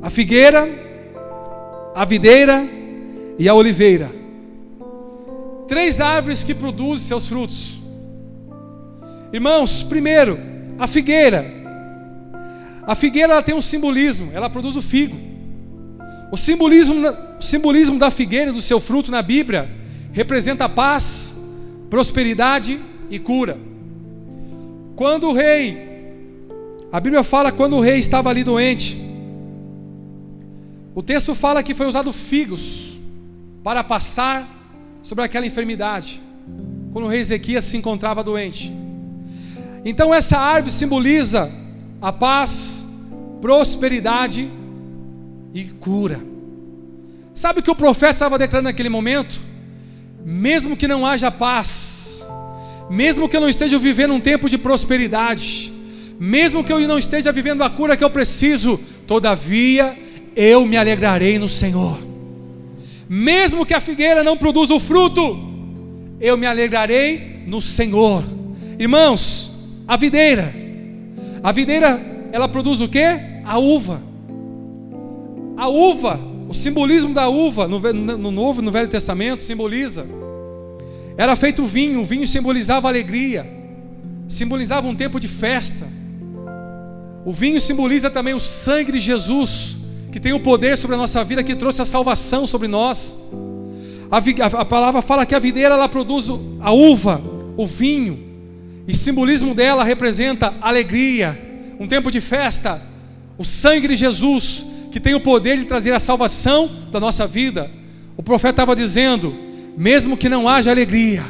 a 0.03 0.11
figueira, 0.11 0.69
a 1.95 2.05
videira 2.05 2.69
e 3.39 3.49
a 3.49 3.55
oliveira. 3.55 4.11
Três 5.69 6.01
árvores 6.01 6.43
que 6.43 6.55
produzem 6.55 7.07
seus 7.07 7.29
frutos. 7.29 7.81
Irmãos, 9.33 9.85
primeiro, 9.85 10.37
a 10.77 10.89
figueira. 10.89 11.47
A 12.85 12.97
figueira 12.97 13.41
tem 13.45 13.55
um 13.55 13.63
simbolismo, 13.63 14.33
ela 14.35 14.51
produz 14.51 14.75
o 14.75 14.83
figo. 14.83 15.17
O 16.33 16.37
simbolismo, 16.37 16.97
o 17.39 17.43
simbolismo 17.43 17.97
da 17.97 18.11
figueira 18.11 18.53
do 18.53 18.61
seu 18.61 18.81
fruto 18.81 19.13
na 19.13 19.23
Bíblia 19.23 19.71
representa 20.13 20.69
paz, 20.69 21.44
prosperidade 21.95 22.81
e 23.09 23.21
cura. 23.21 23.57
Quando 24.97 25.29
o 25.29 25.33
rei, 25.33 26.11
a 26.91 26.99
Bíblia 26.99 27.23
fala 27.23 27.53
quando 27.53 27.77
o 27.77 27.81
rei 27.81 28.01
estava 28.01 28.31
ali 28.31 28.43
doente, 28.43 29.01
o 30.93 31.01
texto 31.05 31.37
fala 31.37 31.63
que 31.63 31.73
foi 31.73 31.87
usado 31.87 32.13
figos 32.13 32.99
para 33.63 33.85
passar 33.85 34.45
sobre 35.05 35.23
aquela 35.23 35.47
enfermidade, 35.47 36.21
quando 36.93 37.05
o 37.05 37.09
rei 37.09 37.21
Ezequias 37.21 37.65
se 37.65 37.77
encontrava 37.77 38.25
doente. 38.25 38.75
Então 39.85 40.13
essa 40.13 40.37
árvore 40.37 40.73
simboliza 40.73 41.49
a 42.03 42.11
paz, 42.11 42.85
prosperidade 43.41 44.51
e 45.55 45.63
cura. 45.63 46.21
Sabe 47.33 47.61
o 47.61 47.63
que 47.63 47.71
o 47.71 47.77
profeta 47.77 48.15
estava 48.15 48.37
declarando 48.37 48.69
naquele 48.69 48.89
momento? 48.89 49.54
Mesmo 50.25 50.77
que 50.77 50.89
não 50.89 51.07
haja 51.07 51.31
paz, 51.31 52.27
mesmo 52.89 53.29
que 53.29 53.37
eu 53.37 53.41
não 53.41 53.49
esteja 53.49 53.79
vivendo 53.79 54.15
um 54.15 54.21
tempo 54.21 54.49
de 54.49 54.57
prosperidade, 54.57 55.73
mesmo 56.19 56.65
que 56.65 56.73
eu 56.73 56.81
não 56.89 56.99
esteja 56.99 57.31
vivendo 57.31 57.63
a 57.63 57.69
cura 57.69 57.97
que 57.97 58.05
eu 58.05 58.11
preciso, 58.11 58.81
todavia 59.07 59.97
eu 60.35 60.65
me 60.65 60.77
alegrarei 60.77 61.39
no 61.39 61.49
Senhor. 61.49 61.99
Mesmo 63.09 63.67
que 63.67 63.75
a 63.75 63.81
figueira 63.81 64.25
não 64.25 64.37
produza 64.37 64.75
o 64.75 64.81
fruto, 64.81 65.39
eu 66.21 66.37
me 66.37 66.47
alegrarei 66.47 67.43
no 67.47 67.61
Senhor. 67.61 68.25
Irmãos, 68.79 69.55
a 69.87 69.97
videira. 69.97 70.55
A 71.43 71.53
videira, 71.53 72.01
ela 72.33 72.49
produz 72.49 72.81
o 72.81 72.89
que? 72.89 73.05
A 73.45 73.59
uva. 73.59 74.03
A 75.57 75.69
uva, 75.69 76.19
o 76.55 76.57
simbolismo 76.57 77.13
da 77.13 77.29
uva 77.29 77.67
no, 77.67 77.81
no 77.81 78.31
Novo 78.31 78.63
e 78.63 78.65
no 78.65 78.71
Velho 78.71 78.87
Testamento 78.87 79.43
simboliza. 79.43 80.07
Era 81.17 81.35
feito 81.35 81.67
vinho, 81.67 82.01
o 82.01 82.05
vinho 82.05 82.29
simbolizava 82.29 82.87
alegria, 82.87 83.45
simbolizava 84.29 84.87
um 84.87 84.95
tempo 84.95 85.19
de 85.19 85.27
festa. 85.27 85.89
O 87.27 87.33
vinho 87.33 87.61
simboliza 87.61 88.09
também 88.09 88.35
o 88.35 88.39
sangue 88.39 88.93
de 88.93 89.01
Jesus, 89.01 89.79
que 90.13 90.21
tem 90.21 90.33
o 90.33 90.39
poder 90.39 90.79
sobre 90.79 90.95
a 90.95 90.97
nossa 90.97 91.25
vida, 91.25 91.43
que 91.43 91.57
trouxe 91.57 91.83
a 91.83 91.85
salvação 91.85 92.47
sobre 92.47 92.69
nós. 92.69 93.21
A, 94.09 94.19
a, 94.19 94.61
a 94.61 94.65
palavra 94.65 95.03
fala 95.03 95.27
que 95.27 95.35
a 95.35 95.41
videira 95.41 95.75
ela 95.75 95.89
produz 95.89 96.31
a 96.61 96.71
uva, 96.71 97.21
o 97.57 97.67
vinho, 97.67 98.17
e 98.87 98.95
simbolismo 98.95 99.57
dela 99.57 99.83
representa 99.83 100.55
alegria, 100.61 101.37
um 101.81 101.89
tempo 101.89 102.13
de 102.13 102.21
festa, 102.21 102.81
o 103.37 103.45
sangue 103.45 103.89
de 103.89 103.97
Jesus, 103.97 104.67
que 104.95 105.01
tem 105.01 105.13
o 105.13 105.21
poder 105.21 105.57
de 105.57 105.65
trazer 105.65 105.93
a 105.93 105.99
salvação 105.99 106.71
da 106.93 107.01
nossa 107.01 107.27
vida. 107.27 107.69
O 108.17 108.23
profeta 108.23 108.51
estava 108.51 108.77
dizendo: 108.77 109.35
mesmo 109.77 110.17
que 110.17 110.29
não 110.29 110.49
haja 110.49 110.71
alegria, 110.71 111.25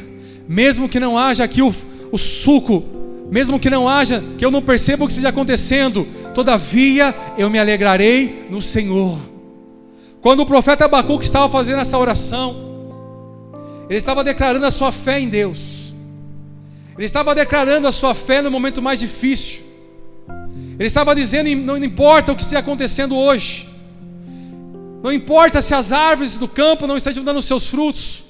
mesmo 0.47 0.87
que 0.87 1.01
não 1.01 1.17
haja 1.17 1.45
aqui 1.45 1.63
o, 1.63 1.75
o 2.13 2.19
suco, 2.19 2.85
mesmo 3.31 3.59
que 3.59 3.71
não 3.71 3.89
haja, 3.89 4.23
que 4.37 4.45
eu 4.45 4.51
não 4.51 4.61
perceba 4.61 5.03
o 5.03 5.07
que 5.07 5.15
esteja 5.15 5.31
acontecendo, 5.31 6.07
todavia 6.35 7.15
eu 7.39 7.49
me 7.49 7.59
alegrarei 7.59 8.47
no 8.51 8.61
Senhor. 8.61 9.19
Quando 10.21 10.41
o 10.41 10.47
profeta 10.47 10.85
Abacuque 10.85 11.25
estava 11.25 11.49
fazendo 11.49 11.81
essa 11.81 11.97
oração, 11.97 12.55
ele 13.89 13.97
estava 13.97 14.23
declarando 14.23 14.67
a 14.67 14.71
sua 14.71 14.93
fé 14.93 15.19
em 15.19 15.29
Deus. 15.31 15.95
Ele 16.99 17.07
estava 17.07 17.35
declarando 17.35 17.89
a 17.89 17.93
sua 17.93 18.15
fé 18.15 18.43
no 18.43 18.51
momento 18.51 18.83
mais 18.83 19.01
difícil. 19.01 19.64
Ele 20.79 20.87
estava 20.87 21.15
dizendo: 21.15 21.55
não 21.57 21.77
importa 21.77 22.33
o 22.33 22.37
que 22.37 22.43
esteja 22.43 22.61
acontecendo 22.61 23.17
hoje, 23.17 23.69
não 25.03 25.13
importa 25.13 25.61
se 25.61 25.75
as 25.75 25.93
árvores 25.93 26.39
do 26.39 26.49
campo 26.49 26.87
não 26.87 26.97
estejam 26.97 27.23
dando 27.23 27.43
seus 27.43 27.67
frutos, 27.67 28.25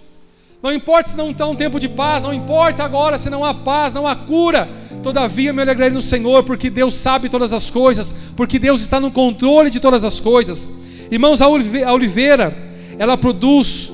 não 0.63 0.73
importa 0.73 1.11
se 1.11 1.17
não 1.17 1.31
está 1.31 1.47
um 1.47 1.55
tempo 1.55 1.79
de 1.79 1.89
paz, 1.89 2.25
não 2.25 2.33
importa 2.33 2.83
agora 2.83 3.19
se 3.19 3.31
não 3.31 3.45
há 3.45 3.55
paz, 3.55 3.95
não 3.95 4.07
há 4.07 4.17
cura, 4.17 4.69
todavia 5.03 5.53
me 5.53 5.63
alegrarei 5.63 5.95
no 5.95 6.03
Senhor, 6.03 6.43
porque 6.43 6.71
Deus 6.71 6.95
sabe 6.95 7.29
todas 7.29 7.53
as 7.53 7.71
coisas, 7.71 8.15
porque 8.35 8.59
Deus 8.59 8.81
está 8.81 8.99
no 8.99 9.11
controle 9.11 9.71
de 9.71 9.79
todas 9.79 10.05
as 10.05 10.19
coisas. 10.19 10.69
Irmãos, 11.11 11.43
a 11.43 11.49
oliveira, 11.49 12.57
ela 12.99 13.17
produz, 13.17 13.93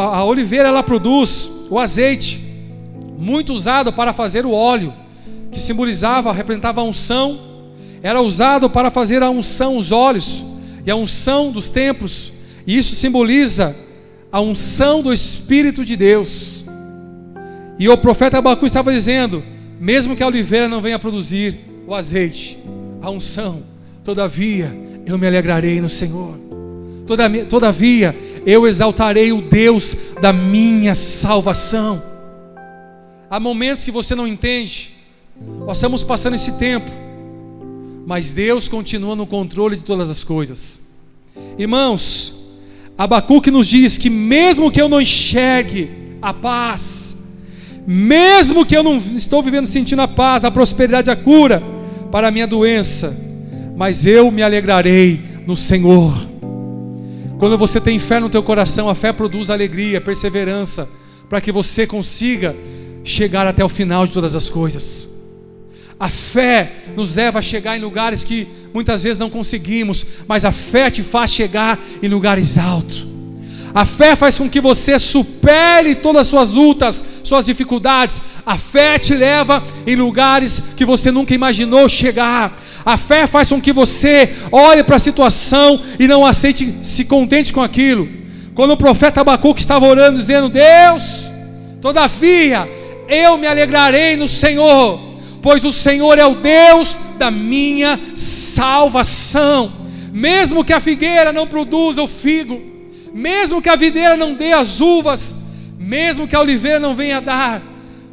a 0.00 0.24
oliveira 0.24 0.68
ela 0.68 0.82
produz 0.82 1.50
o 1.68 1.78
azeite, 1.78 2.40
muito 3.18 3.52
usado 3.52 3.92
para 3.92 4.12
fazer 4.14 4.46
o 4.46 4.52
óleo, 4.52 4.92
que 5.50 5.60
simbolizava, 5.60 6.32
representava 6.32 6.80
a 6.80 6.84
unção, 6.84 7.40
era 8.02 8.20
usado 8.20 8.70
para 8.70 8.90
fazer 8.90 9.22
a 9.22 9.30
unção, 9.30 9.76
os 9.76 9.92
olhos, 9.92 10.42
e 10.84 10.90
a 10.90 10.96
unção 10.96 11.52
dos 11.52 11.68
templos, 11.68 12.32
e 12.66 12.76
isso 12.76 12.94
simboliza 12.94 13.76
a 14.32 14.40
unção 14.40 15.02
do 15.02 15.12
Espírito 15.12 15.84
de 15.84 15.96
Deus. 15.96 16.64
E 17.78 17.88
o 17.88 17.96
profeta 17.96 18.38
Abacu 18.38 18.66
estava 18.66 18.92
dizendo: 18.92 19.42
mesmo 19.80 20.16
que 20.16 20.22
a 20.22 20.26
oliveira 20.26 20.68
não 20.68 20.80
venha 20.80 20.98
produzir 20.98 21.58
o 21.86 21.94
azeite, 21.94 22.58
a 23.02 23.10
unção, 23.10 23.62
todavia 24.04 24.74
eu 25.06 25.18
me 25.18 25.26
alegrarei 25.26 25.80
no 25.80 25.88
Senhor. 25.88 26.38
Todavia 27.48 28.16
eu 28.46 28.68
exaltarei 28.68 29.32
o 29.32 29.42
Deus 29.42 29.96
da 30.20 30.32
minha 30.32 30.94
salvação. 30.94 32.00
Há 33.28 33.40
momentos 33.40 33.82
que 33.82 33.90
você 33.90 34.14
não 34.14 34.28
entende, 34.28 34.94
nós 35.66 35.78
estamos 35.78 36.02
passando 36.02 36.34
esse 36.34 36.52
tempo, 36.52 36.90
mas 38.06 38.32
Deus 38.32 38.68
continua 38.68 39.14
no 39.14 39.26
controle 39.26 39.76
de 39.76 39.84
todas 39.84 40.10
as 40.10 40.24
coisas. 40.24 40.88
Irmãos, 41.58 42.40
Abacuque 42.98 43.50
nos 43.50 43.68
diz 43.68 43.96
que 43.96 44.10
mesmo 44.10 44.70
que 44.70 44.80
eu 44.80 44.88
não 44.88 45.00
enxergue 45.00 45.90
a 46.20 46.34
paz, 46.34 47.24
mesmo 47.86 48.66
que 48.66 48.76
eu 48.76 48.82
não 48.82 48.96
estou 48.96 49.42
vivendo 49.42 49.66
sentindo 49.66 50.02
a 50.02 50.08
paz, 50.08 50.44
a 50.44 50.50
prosperidade, 50.50 51.10
a 51.10 51.16
cura 51.16 51.62
para 52.10 52.28
a 52.28 52.30
minha 52.30 52.46
doença, 52.46 53.16
mas 53.76 54.04
eu 54.04 54.30
me 54.30 54.42
alegrarei 54.42 55.20
no 55.46 55.56
Senhor. 55.56 56.12
Quando 57.38 57.56
você 57.56 57.80
tem 57.80 57.98
fé 57.98 58.20
no 58.20 58.28
teu 58.28 58.42
coração, 58.42 58.88
a 58.88 58.94
fé 58.94 59.12
produz 59.12 59.48
alegria, 59.48 60.00
perseverança, 60.00 60.88
para 61.28 61.40
que 61.40 61.50
você 61.50 61.86
consiga 61.86 62.54
chegar 63.02 63.46
até 63.46 63.64
o 63.64 63.68
final 63.68 64.06
de 64.06 64.12
todas 64.12 64.36
as 64.36 64.50
coisas. 64.50 65.19
A 66.00 66.08
fé 66.08 66.72
nos 66.96 67.16
leva 67.16 67.40
a 67.40 67.42
chegar 67.42 67.76
em 67.76 67.80
lugares 67.80 68.24
que 68.24 68.48
muitas 68.72 69.02
vezes 69.02 69.18
não 69.18 69.28
conseguimos, 69.28 70.06
mas 70.26 70.46
a 70.46 70.50
fé 70.50 70.88
te 70.88 71.02
faz 71.02 71.30
chegar 71.30 71.78
em 72.02 72.08
lugares 72.08 72.56
altos. 72.56 73.06
A 73.74 73.84
fé 73.84 74.16
faz 74.16 74.38
com 74.38 74.48
que 74.48 74.62
você 74.62 74.98
supere 74.98 75.94
todas 75.94 76.22
as 76.22 76.26
suas 76.28 76.50
lutas, 76.50 77.04
suas 77.22 77.44
dificuldades. 77.44 78.18
A 78.46 78.56
fé 78.56 78.98
te 78.98 79.14
leva 79.14 79.62
em 79.86 79.94
lugares 79.94 80.62
que 80.74 80.86
você 80.86 81.10
nunca 81.10 81.34
imaginou 81.34 81.86
chegar. 81.86 82.58
A 82.82 82.96
fé 82.96 83.26
faz 83.26 83.50
com 83.50 83.60
que 83.60 83.72
você 83.72 84.30
olhe 84.50 84.82
para 84.82 84.96
a 84.96 84.98
situação 84.98 85.82
e 85.98 86.08
não 86.08 86.24
aceite, 86.24 86.78
se 86.82 87.04
contente 87.04 87.52
com 87.52 87.60
aquilo. 87.60 88.08
Quando 88.54 88.70
o 88.70 88.76
profeta 88.76 89.20
Abacuque 89.20 89.60
estava 89.60 89.86
orando, 89.86 90.18
dizendo: 90.18 90.48
Deus, 90.48 91.30
todavia 91.80 92.66
eu 93.06 93.36
me 93.36 93.46
alegrarei 93.46 94.16
no 94.16 94.26
Senhor 94.26 95.09
pois 95.42 95.64
o 95.64 95.72
Senhor 95.72 96.18
é 96.18 96.26
o 96.26 96.34
Deus 96.34 96.98
da 97.18 97.30
minha 97.30 97.98
salvação. 98.14 99.72
Mesmo 100.12 100.64
que 100.64 100.72
a 100.72 100.80
figueira 100.80 101.32
não 101.32 101.46
produza 101.46 102.02
o 102.02 102.08
figo, 102.08 102.60
mesmo 103.14 103.62
que 103.62 103.68
a 103.68 103.76
videira 103.76 104.16
não 104.16 104.34
dê 104.34 104.52
as 104.52 104.80
uvas, 104.80 105.36
mesmo 105.78 106.26
que 106.26 106.36
a 106.36 106.40
oliveira 106.40 106.80
não 106.80 106.94
venha 106.94 107.20
dar 107.20 107.62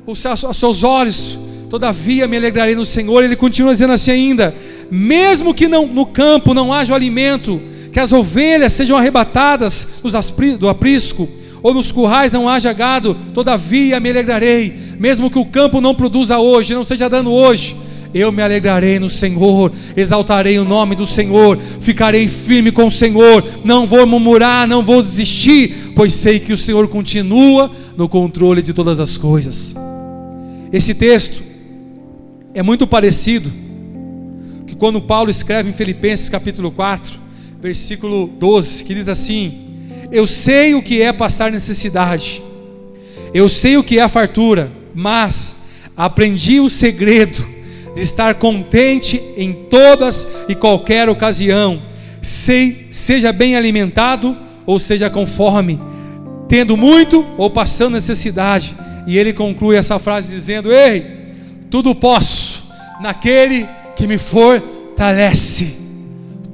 os 0.05 0.23
seus 0.53 0.83
olhos, 0.83 1.37
todavia 1.69 2.27
me 2.27 2.37
alegrarei 2.37 2.75
no 2.75 2.85
Senhor. 2.85 3.23
Ele 3.23 3.35
continua 3.35 3.71
dizendo 3.71 3.93
assim 3.93 4.11
ainda: 4.11 4.55
mesmo 4.89 5.53
que 5.53 5.67
não, 5.67 5.85
no 5.87 6.05
campo 6.05 6.53
não 6.53 6.73
haja 6.73 6.93
o 6.93 6.95
alimento, 6.95 7.61
que 7.91 7.99
as 7.99 8.13
ovelhas 8.13 8.73
sejam 8.73 8.97
arrebatadas 8.97 9.99
do 10.59 10.69
aprisco, 10.69 11.27
ou 11.61 11.73
nos 11.73 11.91
currais 11.91 12.33
não 12.33 12.47
haja 12.47 12.71
gado, 12.73 13.15
todavia 13.33 13.99
me 13.99 14.09
alegrarei, 14.09 14.73
mesmo 14.99 15.29
que 15.29 15.39
o 15.39 15.45
campo 15.45 15.81
não 15.81 15.95
produza 15.95 16.37
hoje, 16.37 16.73
não 16.73 16.83
seja 16.83 17.09
dando 17.09 17.31
hoje, 17.31 17.75
eu 18.13 18.31
me 18.31 18.41
alegrarei 18.41 18.99
no 18.99 19.09
Senhor, 19.09 19.71
exaltarei 19.95 20.57
o 20.59 20.65
nome 20.65 20.95
do 20.95 21.05
Senhor, 21.05 21.57
ficarei 21.57 22.27
firme 22.27 22.71
com 22.71 22.87
o 22.87 22.91
Senhor, 22.91 23.43
não 23.63 23.85
vou 23.85 24.05
murmurar, 24.05 24.67
não 24.67 24.83
vou 24.83 25.01
desistir, 25.01 25.91
pois 25.95 26.13
sei 26.13 26.39
que 26.39 26.53
o 26.53 26.57
Senhor 26.57 26.87
continua 26.87 27.69
no 27.95 28.07
controle 28.07 28.61
de 28.61 28.73
todas 28.73 28.99
as 28.99 29.17
coisas. 29.17 29.75
Esse 30.71 30.95
texto 30.95 31.43
é 32.53 32.63
muito 32.63 32.87
parecido 32.87 33.51
que 34.65 34.75
quando 34.75 35.01
Paulo 35.01 35.29
escreve 35.29 35.69
em 35.69 35.73
Filipenses 35.73 36.29
capítulo 36.29 36.71
4, 36.71 37.19
versículo 37.61 38.27
12, 38.27 38.83
que 38.83 38.93
diz 38.93 39.07
assim: 39.07 39.66
eu 40.11 40.25
sei 40.25 40.75
o 40.75 40.81
que 40.81 41.01
é 41.01 41.11
passar 41.11 41.51
necessidade, 41.51 42.41
eu 43.33 43.49
sei 43.49 43.77
o 43.77 43.83
que 43.83 43.99
é 43.99 44.01
a 44.01 44.09
fartura, 44.09 44.71
mas 44.93 45.57
aprendi 45.95 46.59
o 46.59 46.69
segredo 46.69 47.45
de 47.95 48.01
estar 48.01 48.35
contente 48.35 49.21
em 49.35 49.51
todas 49.51 50.27
e 50.47 50.55
qualquer 50.55 51.09
ocasião, 51.09 51.81
sei, 52.21 52.87
seja 52.91 53.31
bem 53.31 53.55
alimentado 53.55 54.37
ou 54.65 54.79
seja 54.79 55.09
com 55.09 55.25
fome, 55.25 55.79
tendo 56.47 56.77
muito 56.77 57.25
ou 57.37 57.49
passando 57.49 57.93
necessidade. 57.93 58.75
E 59.07 59.17
ele 59.17 59.33
conclui 59.33 59.77
essa 59.77 59.97
frase 59.97 60.33
dizendo: 60.33 60.71
Ei, 60.71 61.05
tudo 61.71 61.95
posso 61.95 62.69
naquele 63.01 63.67
que 63.95 64.05
me 64.05 64.17
fortalece, 64.17 65.77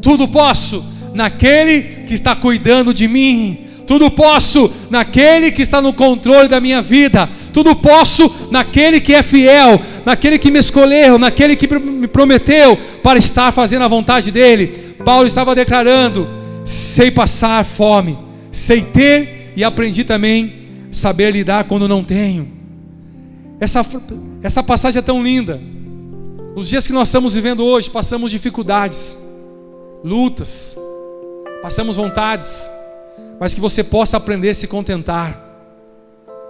tudo 0.01 0.27
posso 0.27 0.85
naquele 1.13 2.02
que 2.13 2.15
está 2.15 2.35
cuidando 2.35 2.93
de 2.93 3.07
mim. 3.07 3.65
Tudo 3.87 4.09
posso 4.11 4.71
naquele 4.89 5.51
que 5.51 5.63
está 5.63 5.81
no 5.81 5.91
controle 5.91 6.47
da 6.47 6.61
minha 6.61 6.81
vida. 6.81 7.27
Tudo 7.51 7.75
posso 7.75 8.31
naquele 8.51 9.01
que 9.01 9.13
é 9.13 9.23
fiel, 9.23 9.81
naquele 10.05 10.37
que 10.37 10.51
me 10.51 10.59
escolheu, 10.59 11.17
naquele 11.17 11.55
que 11.55 11.67
me 11.67 12.07
prometeu 12.07 12.77
para 13.01 13.17
estar 13.17 13.51
fazendo 13.51 13.83
a 13.83 13.87
vontade 13.87 14.31
dele. 14.31 14.95
Paulo 15.03 15.25
estava 15.25 15.55
declarando: 15.55 16.27
sei 16.63 17.09
passar 17.09 17.65
fome, 17.65 18.17
sei 18.51 18.81
ter 18.83 19.51
e 19.55 19.63
aprendi 19.63 20.03
também 20.03 20.87
saber 20.91 21.31
lidar 21.31 21.63
quando 21.65 21.87
não 21.87 22.03
tenho. 22.03 22.47
Essa, 23.59 23.85
essa 24.43 24.61
passagem 24.61 24.99
é 24.99 25.01
tão 25.01 25.21
linda. 25.23 25.59
Nos 26.55 26.69
dias 26.69 26.85
que 26.85 26.93
nós 26.93 27.07
estamos 27.07 27.33
vivendo 27.33 27.65
hoje, 27.65 27.89
passamos 27.89 28.29
dificuldades, 28.29 29.17
lutas, 30.03 30.77
passamos 31.63 31.95
vontades, 31.95 32.69
mas 33.39 33.53
que 33.53 33.61
você 33.61 33.85
possa 33.85 34.17
aprender 34.17 34.49
a 34.49 34.53
se 34.53 34.67
contentar, 34.67 35.41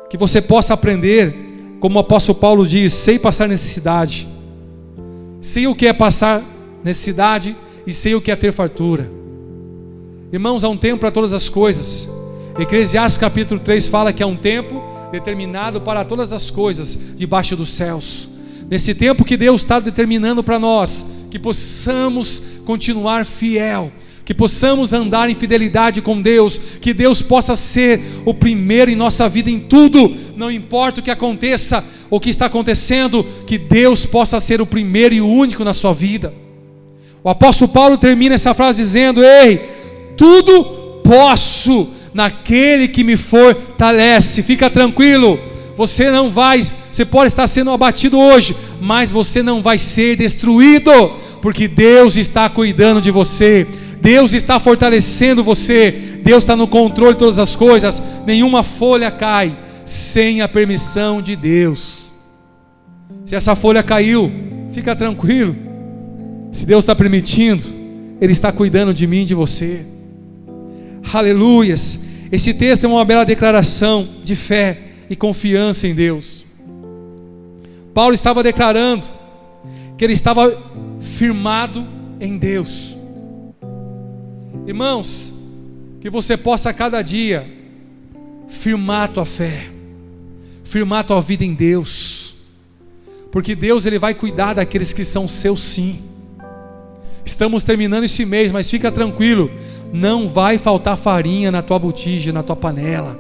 que 0.10 0.18
você 0.18 0.42
possa 0.42 0.74
aprender, 0.74 1.36
como 1.80 2.00
o 2.00 2.02
apóstolo 2.02 2.40
Paulo 2.40 2.66
diz, 2.66 2.96
sei 2.96 3.20
passar 3.20 3.48
necessidade, 3.48 4.28
sei 5.40 5.68
o 5.68 5.76
que 5.76 5.86
é 5.86 5.94
passar 5.94 6.42
necessidade 6.84 7.56
e 7.86 7.94
sei 7.94 8.16
o 8.16 8.22
que 8.22 8.32
é 8.32 8.36
ter 8.36 8.52
fartura. 8.52 9.08
Irmãos, 10.32 10.64
há 10.64 10.70
um 10.70 10.78
tempo 10.78 11.02
para 11.02 11.12
todas 11.12 11.32
as 11.32 11.48
coisas. 11.48 12.10
Eclesiastes 12.58 13.20
capítulo 13.20 13.60
3 13.60 13.86
fala 13.86 14.12
que 14.12 14.24
há 14.24 14.28
um 14.28 14.36
tempo 14.36 14.82
determinado 15.12 15.80
para 15.80 16.04
todas 16.04 16.34
as 16.34 16.50
coisas 16.50 16.98
debaixo 17.16 17.56
dos 17.56 17.70
céus. 17.70 18.30
Nesse 18.68 18.96
tempo 18.96 19.24
que 19.24 19.38
Deus 19.38 19.62
está 19.62 19.80
determinando 19.80 20.44
para 20.44 20.58
nós, 20.58 21.06
que 21.30 21.38
possamos 21.38 22.42
continuar 22.66 23.28
fiel, 23.28 23.92
que 24.26 24.34
possamos 24.34 24.94
andar 24.94 25.30
em 25.30 25.36
fidelidade 25.36 26.02
com 26.02 26.22
Deus, 26.22 26.60
que 26.80 26.94
Deus 26.94 27.22
possa 27.22 27.56
ser 27.56 28.02
o 28.26 28.34
primeiro 28.34 28.90
em 28.90 28.96
nossa 28.96 29.28
vida 29.28 29.50
em 29.50 29.60
tudo, 29.60 30.16
não 30.38 30.50
importa 30.50 31.02
o 31.02 31.04
que 31.04 31.12
aconteça, 31.12 31.84
o 32.10 32.20
que 32.20 32.30
está 32.30 32.46
acontecendo, 32.46 33.26
que 33.46 33.58
Deus 33.58 34.06
possa 34.06 34.40
ser 34.40 34.62
o 34.62 34.66
primeiro 34.66 35.14
e 35.14 35.22
o 35.22 35.28
único 35.28 35.64
na 35.64 35.74
sua 35.74 35.94
vida. 35.94 36.34
O 37.24 37.30
apóstolo 37.30 37.72
Paulo 37.72 37.98
termina 37.98 38.36
essa 38.36 38.54
frase 38.54 38.82
dizendo: 38.82 39.24
Ei, 39.24 39.62
tudo 40.16 41.02
posso 41.04 41.90
naquele 42.14 42.88
que 42.88 43.04
me 43.04 43.18
fortalece, 43.18 44.44
fica 44.44 44.70
tranquilo. 44.70 45.40
Você 45.76 46.12
não 46.12 46.30
vai, 46.30 46.62
você 46.92 47.04
pode 47.04 47.28
estar 47.28 47.48
sendo 47.48 47.72
abatido 47.72 48.20
hoje, 48.20 48.56
mas 48.80 49.12
você 49.12 49.42
não 49.42 49.62
vai 49.62 49.78
ser 49.78 50.16
destruído, 50.16 50.92
porque 51.42 51.68
Deus 51.68 52.16
está 52.16 52.48
cuidando 52.48 53.02
de 53.02 53.10
você. 53.10 53.68
Deus 54.04 54.34
está 54.34 54.60
fortalecendo 54.60 55.42
você, 55.42 56.20
Deus 56.22 56.44
está 56.44 56.58
no 56.58 56.68
controle 56.68 57.14
de 57.14 57.20
todas 57.20 57.40
as 57.40 57.56
coisas, 57.56 58.04
nenhuma 58.28 58.62
folha 58.62 59.10
cai 59.10 59.58
sem 59.86 60.42
a 60.42 60.48
permissão 60.50 61.22
de 61.22 61.38
Deus. 61.38 62.12
Se 63.26 63.34
essa 63.34 63.56
folha 63.56 63.82
caiu, 63.82 64.30
fica 64.74 64.94
tranquilo, 64.94 65.56
se 66.52 66.66
Deus 66.66 66.84
está 66.84 66.94
permitindo, 66.94 67.64
Ele 68.20 68.34
está 68.34 68.52
cuidando 68.52 68.94
de 68.94 69.08
mim 69.08 69.22
e 69.22 69.26
de 69.26 69.34
você. 69.34 69.86
Aleluias! 71.14 72.04
Esse 72.30 72.54
texto 72.54 72.84
é 72.84 72.90
uma 72.90 73.06
bela 73.06 73.24
declaração 73.24 74.06
de 74.22 74.36
fé 74.36 74.80
e 75.10 75.16
confiança 75.16 75.88
em 75.88 75.96
Deus. 75.96 76.46
Paulo 77.94 78.14
estava 78.14 78.44
declarando 78.44 79.08
que 79.98 80.04
ele 80.04 80.12
estava 80.14 80.62
firmado 81.00 81.88
em 82.20 82.38
Deus. 82.38 82.98
Irmãos, 84.66 85.34
que 86.00 86.10
você 86.10 86.38
possa 86.38 86.70
a 86.70 86.74
cada 86.74 87.02
dia 87.02 87.46
firmar 88.48 89.04
a 89.04 89.08
tua 89.08 89.26
fé, 89.26 89.70
firmar 90.64 91.00
a 91.00 91.04
tua 91.04 91.22
vida 91.22 91.44
em 91.44 91.54
Deus, 91.54 92.36
porque 93.30 93.56
Deus 93.56 93.86
ele 93.86 94.00
vai 94.00 94.14
cuidar 94.14 94.54
daqueles 94.54 94.94
que 94.94 95.04
são 95.04 95.28
seus 95.28 95.62
sim. 95.62 96.02
Estamos 97.26 97.64
terminando 97.64 98.06
esse 98.06 98.26
mês, 98.26 98.52
mas 98.52 98.70
fica 98.70 98.92
tranquilo, 98.92 99.52
não 99.92 100.30
vai 100.30 100.58
faltar 100.58 100.98
farinha 100.98 101.52
na 101.52 101.62
tua 101.62 101.80
botija, 101.80 102.32
na 102.32 102.44
tua 102.44 102.56
panela, 102.56 103.20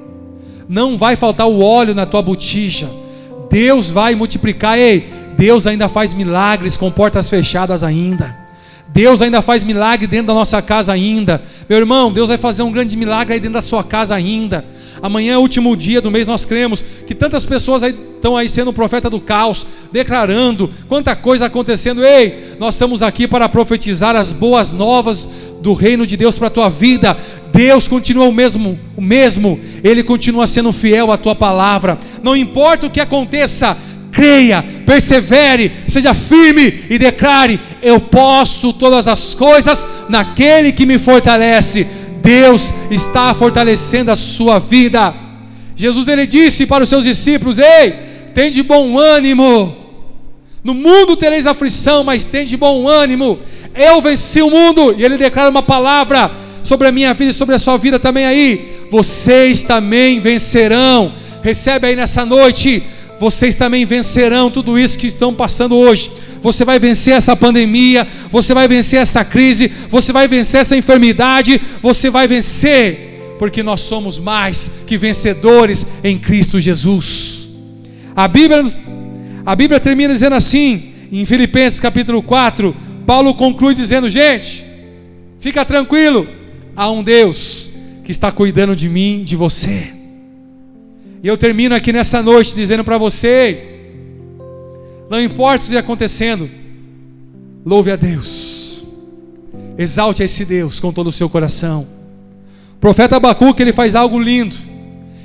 não 0.69 0.97
vai 0.97 1.17
faltar 1.17 1.47
o 1.47 1.61
óleo 1.61 1.93
na 1.93 2.05
tua 2.05 2.21
botija. 2.21 2.89
Deus 3.49 3.89
vai 3.89 4.15
multiplicar, 4.15 4.77
ei, 4.77 5.07
Deus 5.37 5.67
ainda 5.67 5.89
faz 5.89 6.13
milagres 6.13 6.77
com 6.77 6.89
portas 6.89 7.29
fechadas 7.29 7.83
ainda. 7.83 8.42
Deus 8.93 9.23
ainda 9.23 9.41
faz 9.41 9.63
milagre 9.63 10.05
dentro 10.05 10.27
da 10.27 10.33
nossa 10.35 10.61
casa 10.61 10.93
ainda. 10.93 11.41
Meu 11.67 11.79
irmão, 11.79 12.13
Deus 12.13 12.29
vai 12.29 12.37
fazer 12.37 12.61
um 12.61 12.71
grande 12.71 12.95
milagre 12.95 13.33
aí 13.33 13.39
dentro 13.39 13.55
da 13.55 13.61
sua 13.61 13.83
casa 13.83 14.13
ainda. 14.13 14.63
Amanhã 15.01 15.33
é 15.33 15.37
o 15.37 15.41
último 15.41 15.75
dia 15.75 15.99
do 15.99 16.11
mês, 16.11 16.27
nós 16.27 16.45
cremos 16.45 16.85
que 17.07 17.15
tantas 17.15 17.43
pessoas 17.43 17.81
aí 17.81 17.95
estão 18.15 18.37
aí 18.37 18.47
sendo 18.47 18.71
profeta 18.71 19.09
do 19.09 19.19
caos, 19.19 19.65
declarando 19.91 20.69
quanta 20.87 21.15
coisa 21.15 21.47
acontecendo. 21.47 22.05
Ei, 22.05 22.55
nós 22.59 22.75
estamos 22.75 23.01
aqui 23.01 23.27
para 23.27 23.49
profetizar 23.49 24.15
as 24.15 24.31
boas 24.31 24.71
novas 24.71 25.27
do 25.59 25.73
reino 25.73 26.05
de 26.05 26.15
Deus 26.15 26.37
para 26.37 26.47
a 26.47 26.51
tua 26.51 26.69
vida. 26.69 27.17
Deus 27.51 27.87
continua 27.87 28.27
o 28.27 28.31
mesmo, 28.31 28.79
o 28.95 29.01
mesmo. 29.01 29.59
Ele 29.83 30.03
continua 30.03 30.45
sendo 30.45 30.71
fiel 30.71 31.11
à 31.11 31.17
tua 31.17 31.33
palavra. 31.33 31.97
Não 32.21 32.35
importa 32.35 32.85
o 32.85 32.89
que 32.89 33.01
aconteça, 33.01 33.75
creia, 34.11 34.63
persevere, 34.85 35.71
seja 35.87 36.13
firme 36.13 36.85
e 36.89 36.97
declare: 36.97 37.59
Eu 37.81 37.99
posso 37.99 38.73
todas 38.73 39.07
as 39.07 39.33
coisas 39.33 39.87
naquele 40.09 40.71
que 40.71 40.85
me 40.85 40.97
fortalece. 40.97 41.87
Deus 42.21 42.73
está 42.89 43.33
fortalecendo 43.33 44.11
a 44.11 44.15
sua 44.15 44.59
vida. 44.59 45.13
Jesus 45.75 46.07
ele 46.07 46.25
disse 46.25 46.65
para 46.65 46.83
os 46.83 46.89
seus 46.89 47.03
discípulos: 47.03 47.57
Ei, 47.57 47.93
tem 48.33 48.51
de 48.51 48.63
bom 48.63 48.97
ânimo. 48.97 49.75
No 50.63 50.73
mundo 50.73 51.17
tereis 51.17 51.45
aflição, 51.45 52.03
mas 52.03 52.25
tem 52.25 52.45
de 52.45 52.55
bom 52.55 52.87
ânimo. 52.87 53.39
Eu 53.75 54.01
venci 54.01 54.41
o 54.41 54.49
mundo. 54.49 54.95
E 54.97 55.03
ele 55.03 55.17
declara 55.17 55.49
uma 55.49 55.61
palavra 55.61 56.31
sobre 56.63 56.87
a 56.87 56.91
minha 56.91 57.13
vida 57.13 57.31
e 57.31 57.33
sobre 57.33 57.53
a 57.53 57.59
sua 57.59 57.77
vida 57.77 57.99
também 57.99 58.25
aí. 58.25 58.85
Vocês 58.89 59.63
também 59.63 60.21
vencerão. 60.21 61.11
Recebe 61.41 61.87
aí 61.87 61.95
nessa 61.95 62.25
noite 62.25 62.81
vocês 63.23 63.55
também 63.55 63.85
vencerão 63.85 64.51
tudo 64.51 64.77
isso 64.77 64.99
que 64.99 65.07
estão 65.07 65.33
passando 65.33 65.77
hoje. 65.77 66.11
Você 66.41 66.65
vai 66.65 66.77
vencer 66.77 67.13
essa 67.13 67.37
pandemia, 67.37 68.05
você 68.29 68.53
vai 68.53 68.67
vencer 68.67 68.99
essa 68.99 69.23
crise, 69.23 69.71
você 69.89 70.11
vai 70.11 70.27
vencer 70.27 70.59
essa 70.59 70.75
enfermidade, 70.75 71.61
você 71.81 72.09
vai 72.09 72.27
vencer, 72.27 73.35
porque 73.39 73.63
nós 73.63 73.79
somos 73.79 74.19
mais 74.19 74.69
que 74.85 74.97
vencedores 74.97 75.87
em 76.03 76.19
Cristo 76.19 76.59
Jesus. 76.59 77.47
A 78.13 78.27
Bíblia, 78.27 78.61
a 79.45 79.55
Bíblia 79.55 79.79
termina 79.79 80.13
dizendo 80.13 80.35
assim, 80.35 80.91
em 81.09 81.23
Filipenses 81.23 81.79
capítulo 81.79 82.21
4, 82.21 82.75
Paulo 83.05 83.33
conclui 83.35 83.73
dizendo: 83.73 84.09
Gente, 84.09 84.65
fica 85.39 85.63
tranquilo, 85.63 86.27
há 86.75 86.91
um 86.91 87.01
Deus 87.01 87.69
que 88.03 88.11
está 88.11 88.33
cuidando 88.33 88.75
de 88.75 88.89
mim, 88.89 89.23
de 89.23 89.37
você. 89.37 90.02
E 91.23 91.27
eu 91.27 91.37
termino 91.37 91.73
aqui 91.73 91.93
nessa 91.93 92.21
noite 92.21 92.53
dizendo 92.53 92.83
para 92.83 92.97
você: 92.97 93.57
não 95.09 95.21
importa 95.21 95.65
o 95.65 95.69
que 95.69 95.77
acontecendo, 95.77 96.49
louve 97.65 97.91
a 97.91 97.95
Deus, 97.95 98.83
exalte 99.77 100.21
a 100.21 100.25
esse 100.25 100.43
Deus 100.43 100.81
com 100.81 100.91
todo 100.91 101.07
o 101.07 101.13
seu 101.13 101.29
coração. 101.29 101.87
O 102.75 102.79
profeta 102.81 103.15
Abacuque 103.15 103.61
ele 103.61 103.71
faz 103.71 103.95
algo 103.95 104.19
lindo, 104.19 104.57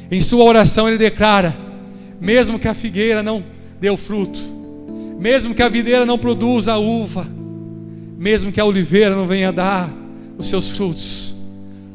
em 0.08 0.20
sua 0.20 0.44
oração 0.44 0.86
ele 0.86 0.98
declara: 0.98 1.58
mesmo 2.20 2.60
que 2.60 2.68
a 2.68 2.74
figueira 2.74 3.20
não 3.20 3.42
o 3.92 3.96
fruto, 3.96 4.38
mesmo 5.18 5.52
que 5.52 5.62
a 5.64 5.68
videira 5.68 6.06
não 6.06 6.16
produza 6.16 6.74
a 6.74 6.78
uva, 6.78 7.26
mesmo 8.16 8.52
que 8.52 8.60
a 8.60 8.64
oliveira 8.64 9.16
não 9.16 9.26
venha 9.26 9.52
dar 9.52 9.92
os 10.36 10.48
seus 10.48 10.70
frutos, 10.70 11.34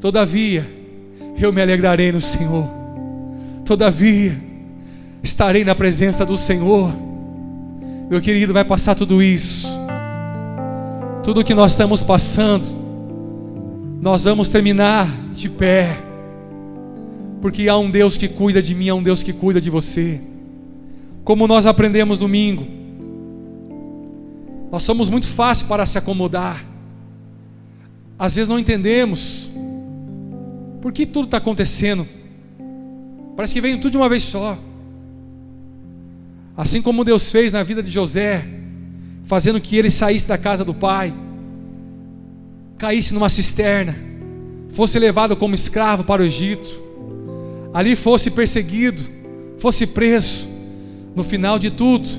todavia 0.02 0.70
eu 1.40 1.54
me 1.54 1.62
alegrarei 1.62 2.12
no 2.12 2.20
Senhor 2.20 2.83
Todavia, 3.66 4.38
estarei 5.22 5.64
na 5.64 5.74
presença 5.74 6.26
do 6.26 6.38
Senhor. 6.38 6.94
Meu 8.10 8.22
querido, 8.22 8.54
vai 8.54 8.66
passar 8.66 8.96
tudo 8.96 9.24
isso. 9.24 9.68
Tudo 11.24 11.44
que 11.44 11.54
nós 11.54 11.72
estamos 11.72 12.04
passando, 12.04 12.66
nós 14.02 14.26
vamos 14.26 14.50
terminar 14.50 15.08
de 15.34 15.50
pé. 15.50 15.98
Porque 17.42 17.70
há 17.70 17.78
um 17.78 17.90
Deus 17.90 18.18
que 18.18 18.28
cuida 18.28 18.62
de 18.62 18.76
mim, 18.76 18.90
há 18.90 18.96
um 18.96 19.04
Deus 19.04 19.24
que 19.24 19.32
cuida 19.32 19.62
de 19.62 19.70
você. 19.70 20.22
Como 21.24 21.48
nós 21.48 21.66
aprendemos 21.66 22.20
domingo, 22.20 22.68
nós 24.70 24.84
somos 24.84 25.08
muito 25.08 25.28
fáceis 25.28 25.68
para 25.68 25.86
se 25.86 25.98
acomodar. 25.98 26.66
Às 28.20 28.36
vezes 28.36 28.50
não 28.50 28.60
entendemos 28.60 29.50
por 30.82 30.92
que 30.92 31.06
tudo 31.06 31.26
está 31.26 31.38
acontecendo. 31.38 32.06
Parece 33.36 33.54
que 33.54 33.62
veio 33.62 33.78
tudo 33.78 33.92
de 33.92 33.98
uma 33.98 34.10
vez 34.10 34.24
só. 34.24 34.58
Assim 36.56 36.82
como 36.82 37.04
Deus 37.04 37.32
fez 37.32 37.52
na 37.52 37.64
vida 37.64 37.82
de 37.82 37.90
José, 37.90 38.46
fazendo 39.26 39.60
que 39.60 39.76
ele 39.76 39.90
saísse 39.90 40.28
da 40.28 40.38
casa 40.38 40.64
do 40.64 40.74
pai, 40.74 41.14
caísse 42.78 43.14
numa 43.14 43.30
cisterna, 43.30 43.96
fosse 44.70 45.00
levado 45.00 45.36
como 45.36 45.56
escravo 45.56 46.04
para 46.04 46.22
o 46.22 46.26
Egito, 46.26 46.82
ali 47.74 47.96
fosse 47.96 48.30
perseguido, 48.30 49.04
fosse 49.58 49.88
preso. 49.88 50.54
No 51.16 51.24
final 51.24 51.58
de 51.58 51.72
tudo, 51.72 52.10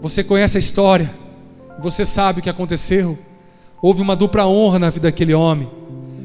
você 0.00 0.22
conhece 0.22 0.56
a 0.56 0.60
história, 0.60 1.12
você 1.80 2.06
sabe 2.06 2.38
o 2.38 2.42
que 2.42 2.50
aconteceu. 2.50 3.18
Houve 3.80 4.00
uma 4.00 4.14
dupla 4.14 4.46
honra 4.46 4.78
na 4.78 4.90
vida 4.90 5.08
daquele 5.08 5.34
homem. 5.34 5.68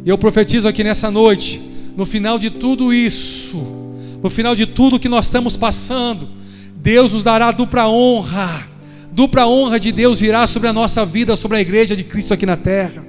E 0.05 0.09
eu 0.09 0.17
profetizo 0.17 0.67
aqui 0.67 0.83
nessa 0.83 1.09
noite 1.09 1.72
no 1.95 2.05
final 2.05 2.39
de 2.39 2.49
tudo 2.49 2.93
isso, 2.93 3.57
no 4.21 4.29
final 4.29 4.55
de 4.55 4.65
tudo 4.65 4.99
que 4.99 5.09
nós 5.09 5.25
estamos 5.25 5.55
passando, 5.55 6.27
Deus 6.75 7.13
nos 7.13 7.23
dará 7.23 7.51
dupla 7.51 7.87
honra. 7.87 8.67
Dupla 9.11 9.45
honra 9.47 9.79
de 9.79 9.91
Deus 9.91 10.19
virá 10.19 10.47
sobre 10.47 10.67
a 10.67 10.73
nossa 10.73 11.05
vida, 11.05 11.35
sobre 11.35 11.57
a 11.57 11.61
igreja 11.61 11.95
de 11.95 12.03
Cristo 12.03 12.33
aqui 12.33 12.45
na 12.45 12.57
terra. 12.57 13.05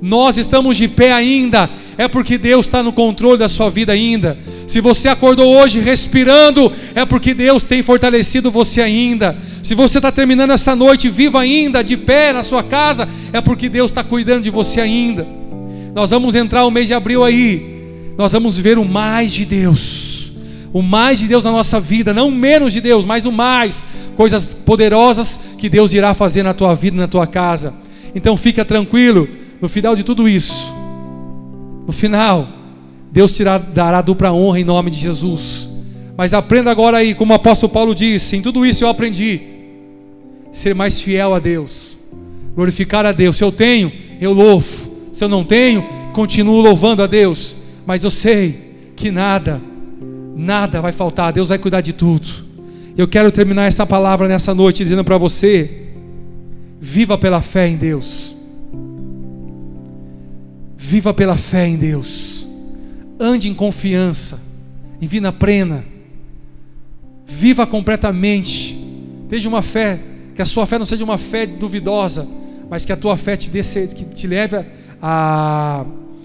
Nós 0.00 0.36
estamos 0.36 0.76
de 0.76 0.88
pé 0.88 1.12
ainda, 1.12 1.70
é 1.96 2.06
porque 2.06 2.36
Deus 2.36 2.66
está 2.66 2.82
no 2.82 2.92
controle 2.92 3.38
da 3.38 3.48
sua 3.48 3.70
vida 3.70 3.92
ainda. 3.92 4.38
Se 4.66 4.80
você 4.80 5.08
acordou 5.08 5.56
hoje 5.56 5.80
respirando, 5.80 6.70
é 6.94 7.04
porque 7.04 7.32
Deus 7.32 7.62
tem 7.62 7.82
fortalecido 7.82 8.50
você 8.50 8.82
ainda. 8.82 9.36
Se 9.62 9.74
você 9.74 9.98
está 9.98 10.12
terminando 10.12 10.52
essa 10.52 10.76
noite 10.76 11.08
vivo 11.08 11.38
ainda, 11.38 11.82
de 11.82 11.96
pé 11.96 12.32
na 12.32 12.42
sua 12.42 12.62
casa, 12.62 13.08
é 13.32 13.40
porque 13.40 13.68
Deus 13.68 13.90
está 13.90 14.04
cuidando 14.04 14.42
de 14.42 14.50
você 14.50 14.80
ainda. 14.80 15.26
Nós 15.94 16.10
vamos 16.10 16.34
entrar 16.34 16.66
o 16.66 16.70
mês 16.70 16.86
de 16.86 16.94
abril 16.94 17.24
aí, 17.24 17.75
nós 18.16 18.32
vamos 18.32 18.56
ver 18.56 18.78
o 18.78 18.84
mais 18.84 19.32
de 19.32 19.44
Deus, 19.44 20.32
o 20.72 20.80
mais 20.80 21.18
de 21.18 21.28
Deus 21.28 21.44
na 21.44 21.52
nossa 21.52 21.78
vida, 21.78 22.14
não 22.14 22.30
menos 22.30 22.72
de 22.72 22.80
Deus, 22.80 23.04
mas 23.04 23.26
o 23.26 23.32
mais, 23.32 23.84
coisas 24.16 24.54
poderosas 24.54 25.38
que 25.58 25.68
Deus 25.68 25.92
irá 25.92 26.14
fazer 26.14 26.42
na 26.42 26.54
tua 26.54 26.74
vida, 26.74 26.96
na 26.96 27.08
tua 27.08 27.26
casa. 27.26 27.74
Então 28.14 28.36
fica 28.36 28.64
tranquilo, 28.64 29.28
no 29.60 29.68
final 29.68 29.94
de 29.94 30.02
tudo 30.02 30.28
isso, 30.28 30.74
no 31.86 31.92
final, 31.92 32.48
Deus 33.12 33.32
te 33.34 33.44
dará 33.44 34.00
dupla 34.00 34.32
honra 34.32 34.60
em 34.60 34.64
nome 34.64 34.90
de 34.90 34.98
Jesus. 34.98 35.68
Mas 36.16 36.32
aprenda 36.32 36.70
agora 36.70 36.96
aí, 36.96 37.14
como 37.14 37.32
o 37.32 37.36
apóstolo 37.36 37.70
Paulo 37.70 37.94
disse: 37.94 38.36
em 38.36 38.42
tudo 38.42 38.64
isso 38.64 38.82
eu 38.82 38.88
aprendi, 38.88 39.40
ser 40.50 40.74
mais 40.74 41.00
fiel 41.00 41.34
a 41.34 41.38
Deus, 41.38 41.98
glorificar 42.54 43.04
a 43.04 43.12
Deus. 43.12 43.36
Se 43.36 43.44
eu 43.44 43.52
tenho, 43.52 43.92
eu 44.20 44.32
louvo. 44.32 44.96
Se 45.12 45.22
eu 45.24 45.28
não 45.28 45.44
tenho, 45.44 45.82
continuo 46.12 46.60
louvando 46.60 47.02
a 47.02 47.06
Deus 47.06 47.65
mas 47.86 48.02
eu 48.02 48.10
sei 48.10 48.92
que 48.96 49.12
nada, 49.12 49.62
nada 50.34 50.80
vai 50.80 50.90
faltar, 50.90 51.32
Deus 51.32 51.48
vai 51.48 51.58
cuidar 51.58 51.80
de 51.80 51.92
tudo. 51.92 52.26
Eu 52.96 53.06
quero 53.06 53.30
terminar 53.30 53.66
essa 53.66 53.86
palavra 53.86 54.26
nessa 54.26 54.52
noite 54.54 54.82
dizendo 54.82 55.04
para 55.04 55.16
você: 55.16 55.86
viva 56.80 57.16
pela 57.16 57.40
fé 57.40 57.68
em 57.68 57.76
Deus. 57.76 58.34
Viva 60.76 61.14
pela 61.14 61.36
fé 61.36 61.66
em 61.66 61.76
Deus. 61.76 62.46
Ande 63.20 63.48
em 63.48 63.54
confiança, 63.54 64.42
em 65.00 65.06
vida 65.06 65.32
plena. 65.32 65.84
Viva 67.24 67.66
completamente. 67.66 68.76
Seja 69.28 69.48
uma 69.48 69.62
fé, 69.62 70.00
que 70.34 70.42
a 70.42 70.44
sua 70.44 70.66
fé 70.66 70.78
não 70.78 70.86
seja 70.86 71.04
uma 71.04 71.18
fé 71.18 71.46
duvidosa, 71.46 72.26
mas 72.70 72.84
que 72.84 72.92
a 72.92 72.96
tua 72.96 73.16
fé 73.16 73.36
te, 73.36 73.50
dê, 73.50 73.62
que 73.62 74.04
te 74.06 74.26
leve 74.26 74.64
a, 75.02 75.84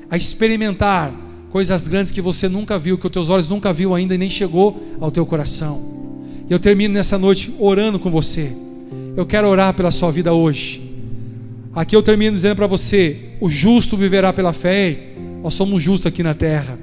a 0.09 0.17
experimentar 0.17 1.13
coisas 1.51 1.87
grandes 1.87 2.11
que 2.11 2.21
você 2.21 2.47
nunca 2.47 2.79
viu, 2.79 2.97
que 2.97 3.05
os 3.05 3.11
teus 3.11 3.29
olhos 3.29 3.47
nunca 3.47 3.73
viu 3.73 3.93
ainda 3.93 4.15
e 4.15 4.17
nem 4.17 4.29
chegou 4.29 4.81
ao 4.99 5.11
teu 5.11 5.25
coração. 5.25 5.81
E 6.49 6.53
eu 6.53 6.57
termino 6.57 6.93
nessa 6.93 7.17
noite 7.17 7.53
orando 7.59 7.99
com 7.99 8.09
você. 8.09 8.51
Eu 9.15 9.25
quero 9.25 9.47
orar 9.47 9.73
pela 9.73 9.91
sua 9.91 10.11
vida 10.11 10.33
hoje. 10.33 10.89
Aqui 11.75 11.95
eu 11.95 12.01
termino 12.01 12.35
dizendo 12.35 12.55
para 12.55 12.67
você: 12.67 13.17
o 13.39 13.49
justo 13.49 13.97
viverá 13.97 14.31
pela 14.31 14.53
fé. 14.53 15.09
Nós 15.43 15.53
somos 15.53 15.81
justos 15.81 16.07
aqui 16.07 16.23
na 16.23 16.33
terra. 16.33 16.79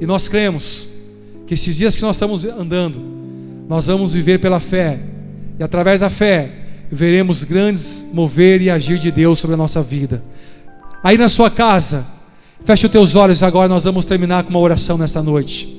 E 0.00 0.06
nós 0.06 0.28
cremos 0.28 0.88
que 1.46 1.54
esses 1.54 1.78
dias 1.78 1.96
que 1.96 2.02
nós 2.02 2.16
estamos 2.16 2.44
andando, 2.44 3.00
nós 3.68 3.86
vamos 3.86 4.12
viver 4.12 4.38
pela 4.38 4.60
fé. 4.60 5.00
E 5.58 5.62
através 5.62 6.00
da 6.00 6.10
fé, 6.10 6.50
veremos 6.90 7.42
grandes 7.42 8.06
mover 8.12 8.60
e 8.60 8.70
agir 8.70 8.98
de 8.98 9.10
Deus 9.10 9.38
sobre 9.38 9.54
a 9.54 9.56
nossa 9.56 9.82
vida. 9.82 10.22
Aí 11.02 11.16
na 11.16 11.28
sua 11.28 11.50
casa, 11.50 12.06
feche 12.64 12.86
os 12.86 12.92
teus 12.92 13.14
olhos 13.14 13.42
agora, 13.42 13.68
nós 13.68 13.84
vamos 13.84 14.06
terminar 14.06 14.44
com 14.44 14.50
uma 14.50 14.60
oração 14.60 14.98
nesta 14.98 15.22
noite. 15.22 15.76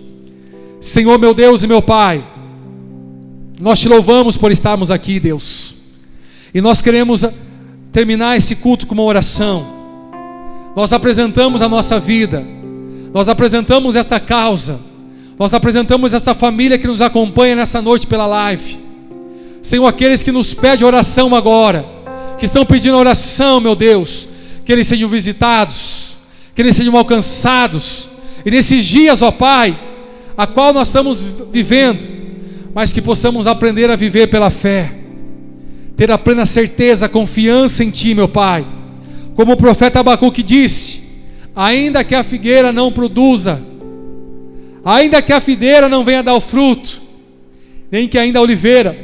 Senhor 0.79 1.17
meu 1.19 1.33
Deus 1.33 1.63
e 1.63 1.67
meu 1.67 1.81
Pai, 1.81 2.25
nós 3.59 3.79
te 3.79 3.89
louvamos 3.89 4.37
por 4.37 4.51
estarmos 4.51 4.89
aqui, 4.89 5.19
Deus. 5.19 5.75
E 6.53 6.61
nós 6.61 6.81
queremos 6.81 7.25
terminar 7.91 8.37
esse 8.37 8.57
culto 8.57 8.87
com 8.87 8.93
uma 8.93 9.03
oração. 9.03 9.65
Nós 10.75 10.93
apresentamos 10.93 11.61
a 11.61 11.67
nossa 11.67 11.99
vida, 11.99 12.45
nós 13.13 13.27
apresentamos 13.27 13.95
esta 13.95 14.19
causa, 14.19 14.79
nós 15.37 15.53
apresentamos 15.53 16.13
esta 16.13 16.33
família 16.33 16.77
que 16.77 16.87
nos 16.87 17.01
acompanha 17.01 17.55
nessa 17.55 17.81
noite 17.81 18.07
pela 18.07 18.25
live. 18.25 18.79
Senhor, 19.61 19.85
aqueles 19.87 20.23
que 20.23 20.31
nos 20.31 20.53
pedem 20.53 20.85
oração 20.85 21.35
agora, 21.35 21.85
que 22.37 22.45
estão 22.45 22.65
pedindo 22.65 22.95
oração, 22.95 23.59
meu 23.59 23.75
Deus, 23.75 24.29
que 24.63 24.71
eles 24.71 24.87
sejam 24.87 25.09
visitados, 25.09 26.08
que 26.59 26.63
eles 26.63 26.75
sejam 26.75 26.97
alcançados, 26.97 28.09
e 28.45 28.51
nesses 28.51 28.83
dias, 28.83 29.21
ó 29.21 29.31
Pai, 29.31 29.79
a 30.35 30.45
qual 30.45 30.73
nós 30.73 30.89
estamos 30.89 31.35
vivendo, 31.49 32.05
mas 32.75 32.91
que 32.91 33.01
possamos 33.01 33.47
aprender 33.47 33.89
a 33.89 33.95
viver 33.95 34.27
pela 34.27 34.49
fé 34.49 34.93
ter 35.95 36.11
a 36.11 36.17
plena 36.17 36.45
certeza, 36.45 37.05
a 37.05 37.09
confiança 37.09 37.81
em 37.81 37.89
Ti, 37.89 38.13
meu 38.13 38.27
Pai. 38.27 38.67
Como 39.35 39.53
o 39.53 39.57
profeta 39.57 40.01
Abacuque 40.01 40.43
disse: 40.43 41.01
ainda 41.55 42.03
que 42.03 42.13
a 42.13 42.25
figueira 42.25 42.73
não 42.73 42.91
produza, 42.91 43.57
ainda 44.83 45.21
que 45.21 45.31
a 45.31 45.39
figueira 45.39 45.87
não 45.87 46.03
venha 46.03 46.21
dar 46.21 46.33
o 46.33 46.41
fruto, 46.41 47.01
nem 47.89 48.05
que 48.05 48.17
ainda 48.17 48.37
a 48.37 48.41
oliveira 48.41 48.97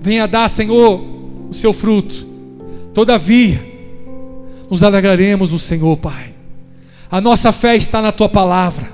venha 0.00 0.28
dar, 0.28 0.48
Senhor, 0.48 1.00
o 1.50 1.52
seu 1.52 1.72
fruto, 1.72 2.24
todavia, 2.94 3.60
nos 4.70 4.84
alegraremos 4.84 5.50
no 5.50 5.58
Senhor, 5.58 5.96
Pai. 5.96 6.31
A 7.12 7.20
nossa 7.20 7.52
fé 7.52 7.76
está 7.76 8.00
na 8.00 8.10
Tua 8.10 8.26
palavra, 8.26 8.90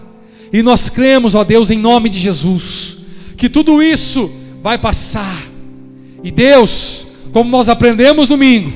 e 0.52 0.60
nós 0.60 0.90
cremos, 0.90 1.36
ó 1.36 1.44
Deus, 1.44 1.70
em 1.70 1.78
nome 1.78 2.08
de 2.08 2.18
Jesus, 2.18 2.96
que 3.36 3.48
tudo 3.48 3.80
isso 3.80 4.28
vai 4.60 4.76
passar, 4.76 5.44
e 6.24 6.32
Deus, 6.32 7.06
como 7.32 7.48
nós 7.48 7.68
aprendemos 7.68 8.26
domingo, 8.26 8.72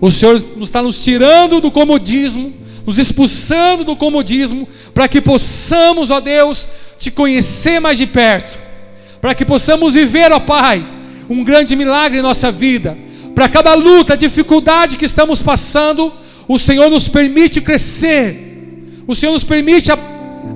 o 0.00 0.10
Senhor 0.10 0.42
está 0.62 0.80
nos 0.80 0.98
tirando 1.04 1.60
do 1.60 1.70
comodismo, 1.70 2.54
nos 2.86 2.96
expulsando 2.96 3.84
do 3.84 3.94
comodismo, 3.94 4.66
para 4.94 5.06
que 5.06 5.20
possamos, 5.20 6.10
ó 6.10 6.18
Deus, 6.18 6.66
te 6.98 7.10
conhecer 7.10 7.80
mais 7.80 7.98
de 7.98 8.06
perto, 8.06 8.58
para 9.20 9.34
que 9.34 9.44
possamos 9.44 9.92
viver, 9.92 10.32
ó 10.32 10.40
Pai, 10.40 10.82
um 11.28 11.44
grande 11.44 11.76
milagre 11.76 12.20
em 12.20 12.22
nossa 12.22 12.50
vida. 12.50 12.96
Para 13.34 13.46
cada 13.46 13.74
luta, 13.74 14.16
dificuldade 14.16 14.96
que 14.96 15.04
estamos 15.04 15.42
passando, 15.42 16.10
o 16.48 16.58
Senhor 16.58 16.88
nos 16.88 17.08
permite 17.08 17.60
crescer, 17.60 18.49
o 19.10 19.14
Senhor 19.14 19.32
nos 19.32 19.42
permite 19.42 19.90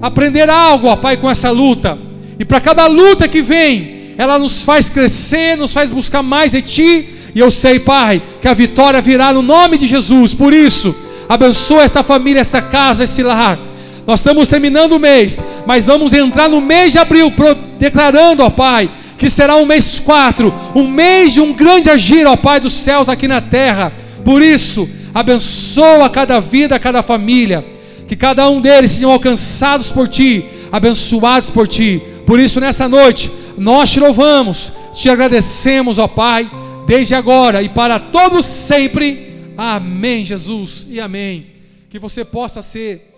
aprender 0.00 0.48
algo, 0.48 0.86
ó 0.86 0.94
Pai, 0.94 1.16
com 1.16 1.28
essa 1.28 1.50
luta. 1.50 1.98
E 2.38 2.44
para 2.44 2.60
cada 2.60 2.86
luta 2.86 3.26
que 3.26 3.42
vem, 3.42 4.14
ela 4.16 4.38
nos 4.38 4.62
faz 4.62 4.88
crescer, 4.88 5.56
nos 5.56 5.72
faz 5.72 5.90
buscar 5.90 6.22
mais 6.22 6.52
de 6.52 6.62
Ti, 6.62 7.08
e 7.34 7.40
eu 7.40 7.50
sei, 7.50 7.80
Pai, 7.80 8.22
que 8.40 8.46
a 8.46 8.54
vitória 8.54 9.00
virá 9.00 9.32
no 9.32 9.42
nome 9.42 9.76
de 9.76 9.88
Jesus. 9.88 10.34
Por 10.34 10.52
isso, 10.52 10.94
abençoa 11.28 11.82
esta 11.82 12.04
família, 12.04 12.40
esta 12.40 12.62
casa, 12.62 13.02
esse 13.02 13.24
lar. 13.24 13.58
Nós 14.06 14.20
estamos 14.20 14.46
terminando 14.46 14.92
o 14.92 15.00
mês, 15.00 15.42
mas 15.66 15.86
vamos 15.86 16.12
entrar 16.12 16.48
no 16.48 16.60
mês 16.60 16.92
de 16.92 17.00
abril, 17.00 17.32
declarando, 17.76 18.44
ó 18.44 18.50
Pai, 18.50 18.88
que 19.18 19.28
será 19.28 19.56
um 19.56 19.66
mês 19.66 19.98
quatro, 19.98 20.54
um 20.76 20.86
mês 20.86 21.32
de 21.32 21.40
um 21.40 21.52
grande 21.52 21.90
agir, 21.90 22.24
ó 22.24 22.36
Pai 22.36 22.60
dos 22.60 22.74
céus 22.74 23.08
aqui 23.08 23.26
na 23.26 23.40
terra. 23.40 23.92
Por 24.24 24.40
isso, 24.40 24.88
abençoa 25.12 26.08
cada 26.08 26.38
vida, 26.38 26.78
cada 26.78 27.02
família, 27.02 27.73
que 28.14 28.16
cada 28.16 28.48
um 28.48 28.60
deles 28.60 28.92
sejam 28.92 29.10
alcançados 29.10 29.90
por 29.90 30.06
Ti, 30.06 30.44
abençoados 30.70 31.50
por 31.50 31.66
Ti. 31.66 32.00
Por 32.24 32.38
isso, 32.38 32.60
nessa 32.60 32.88
noite, 32.88 33.28
nós 33.58 33.90
te 33.90 33.98
louvamos, 33.98 34.72
te 34.94 35.10
agradecemos, 35.10 35.98
ó 35.98 36.06
Pai 36.06 36.48
desde 36.86 37.14
agora 37.14 37.60
e 37.60 37.68
para 37.68 37.98
todos 37.98 38.44
sempre. 38.44 39.52
Amém, 39.56 40.24
Jesus, 40.24 40.86
e 40.88 41.00
amém. 41.00 41.54
Que 41.90 41.98
você 41.98 42.24
possa 42.24 42.62
ser 42.62 43.12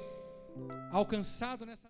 alcançado 0.91 1.67
nessa 1.67 1.85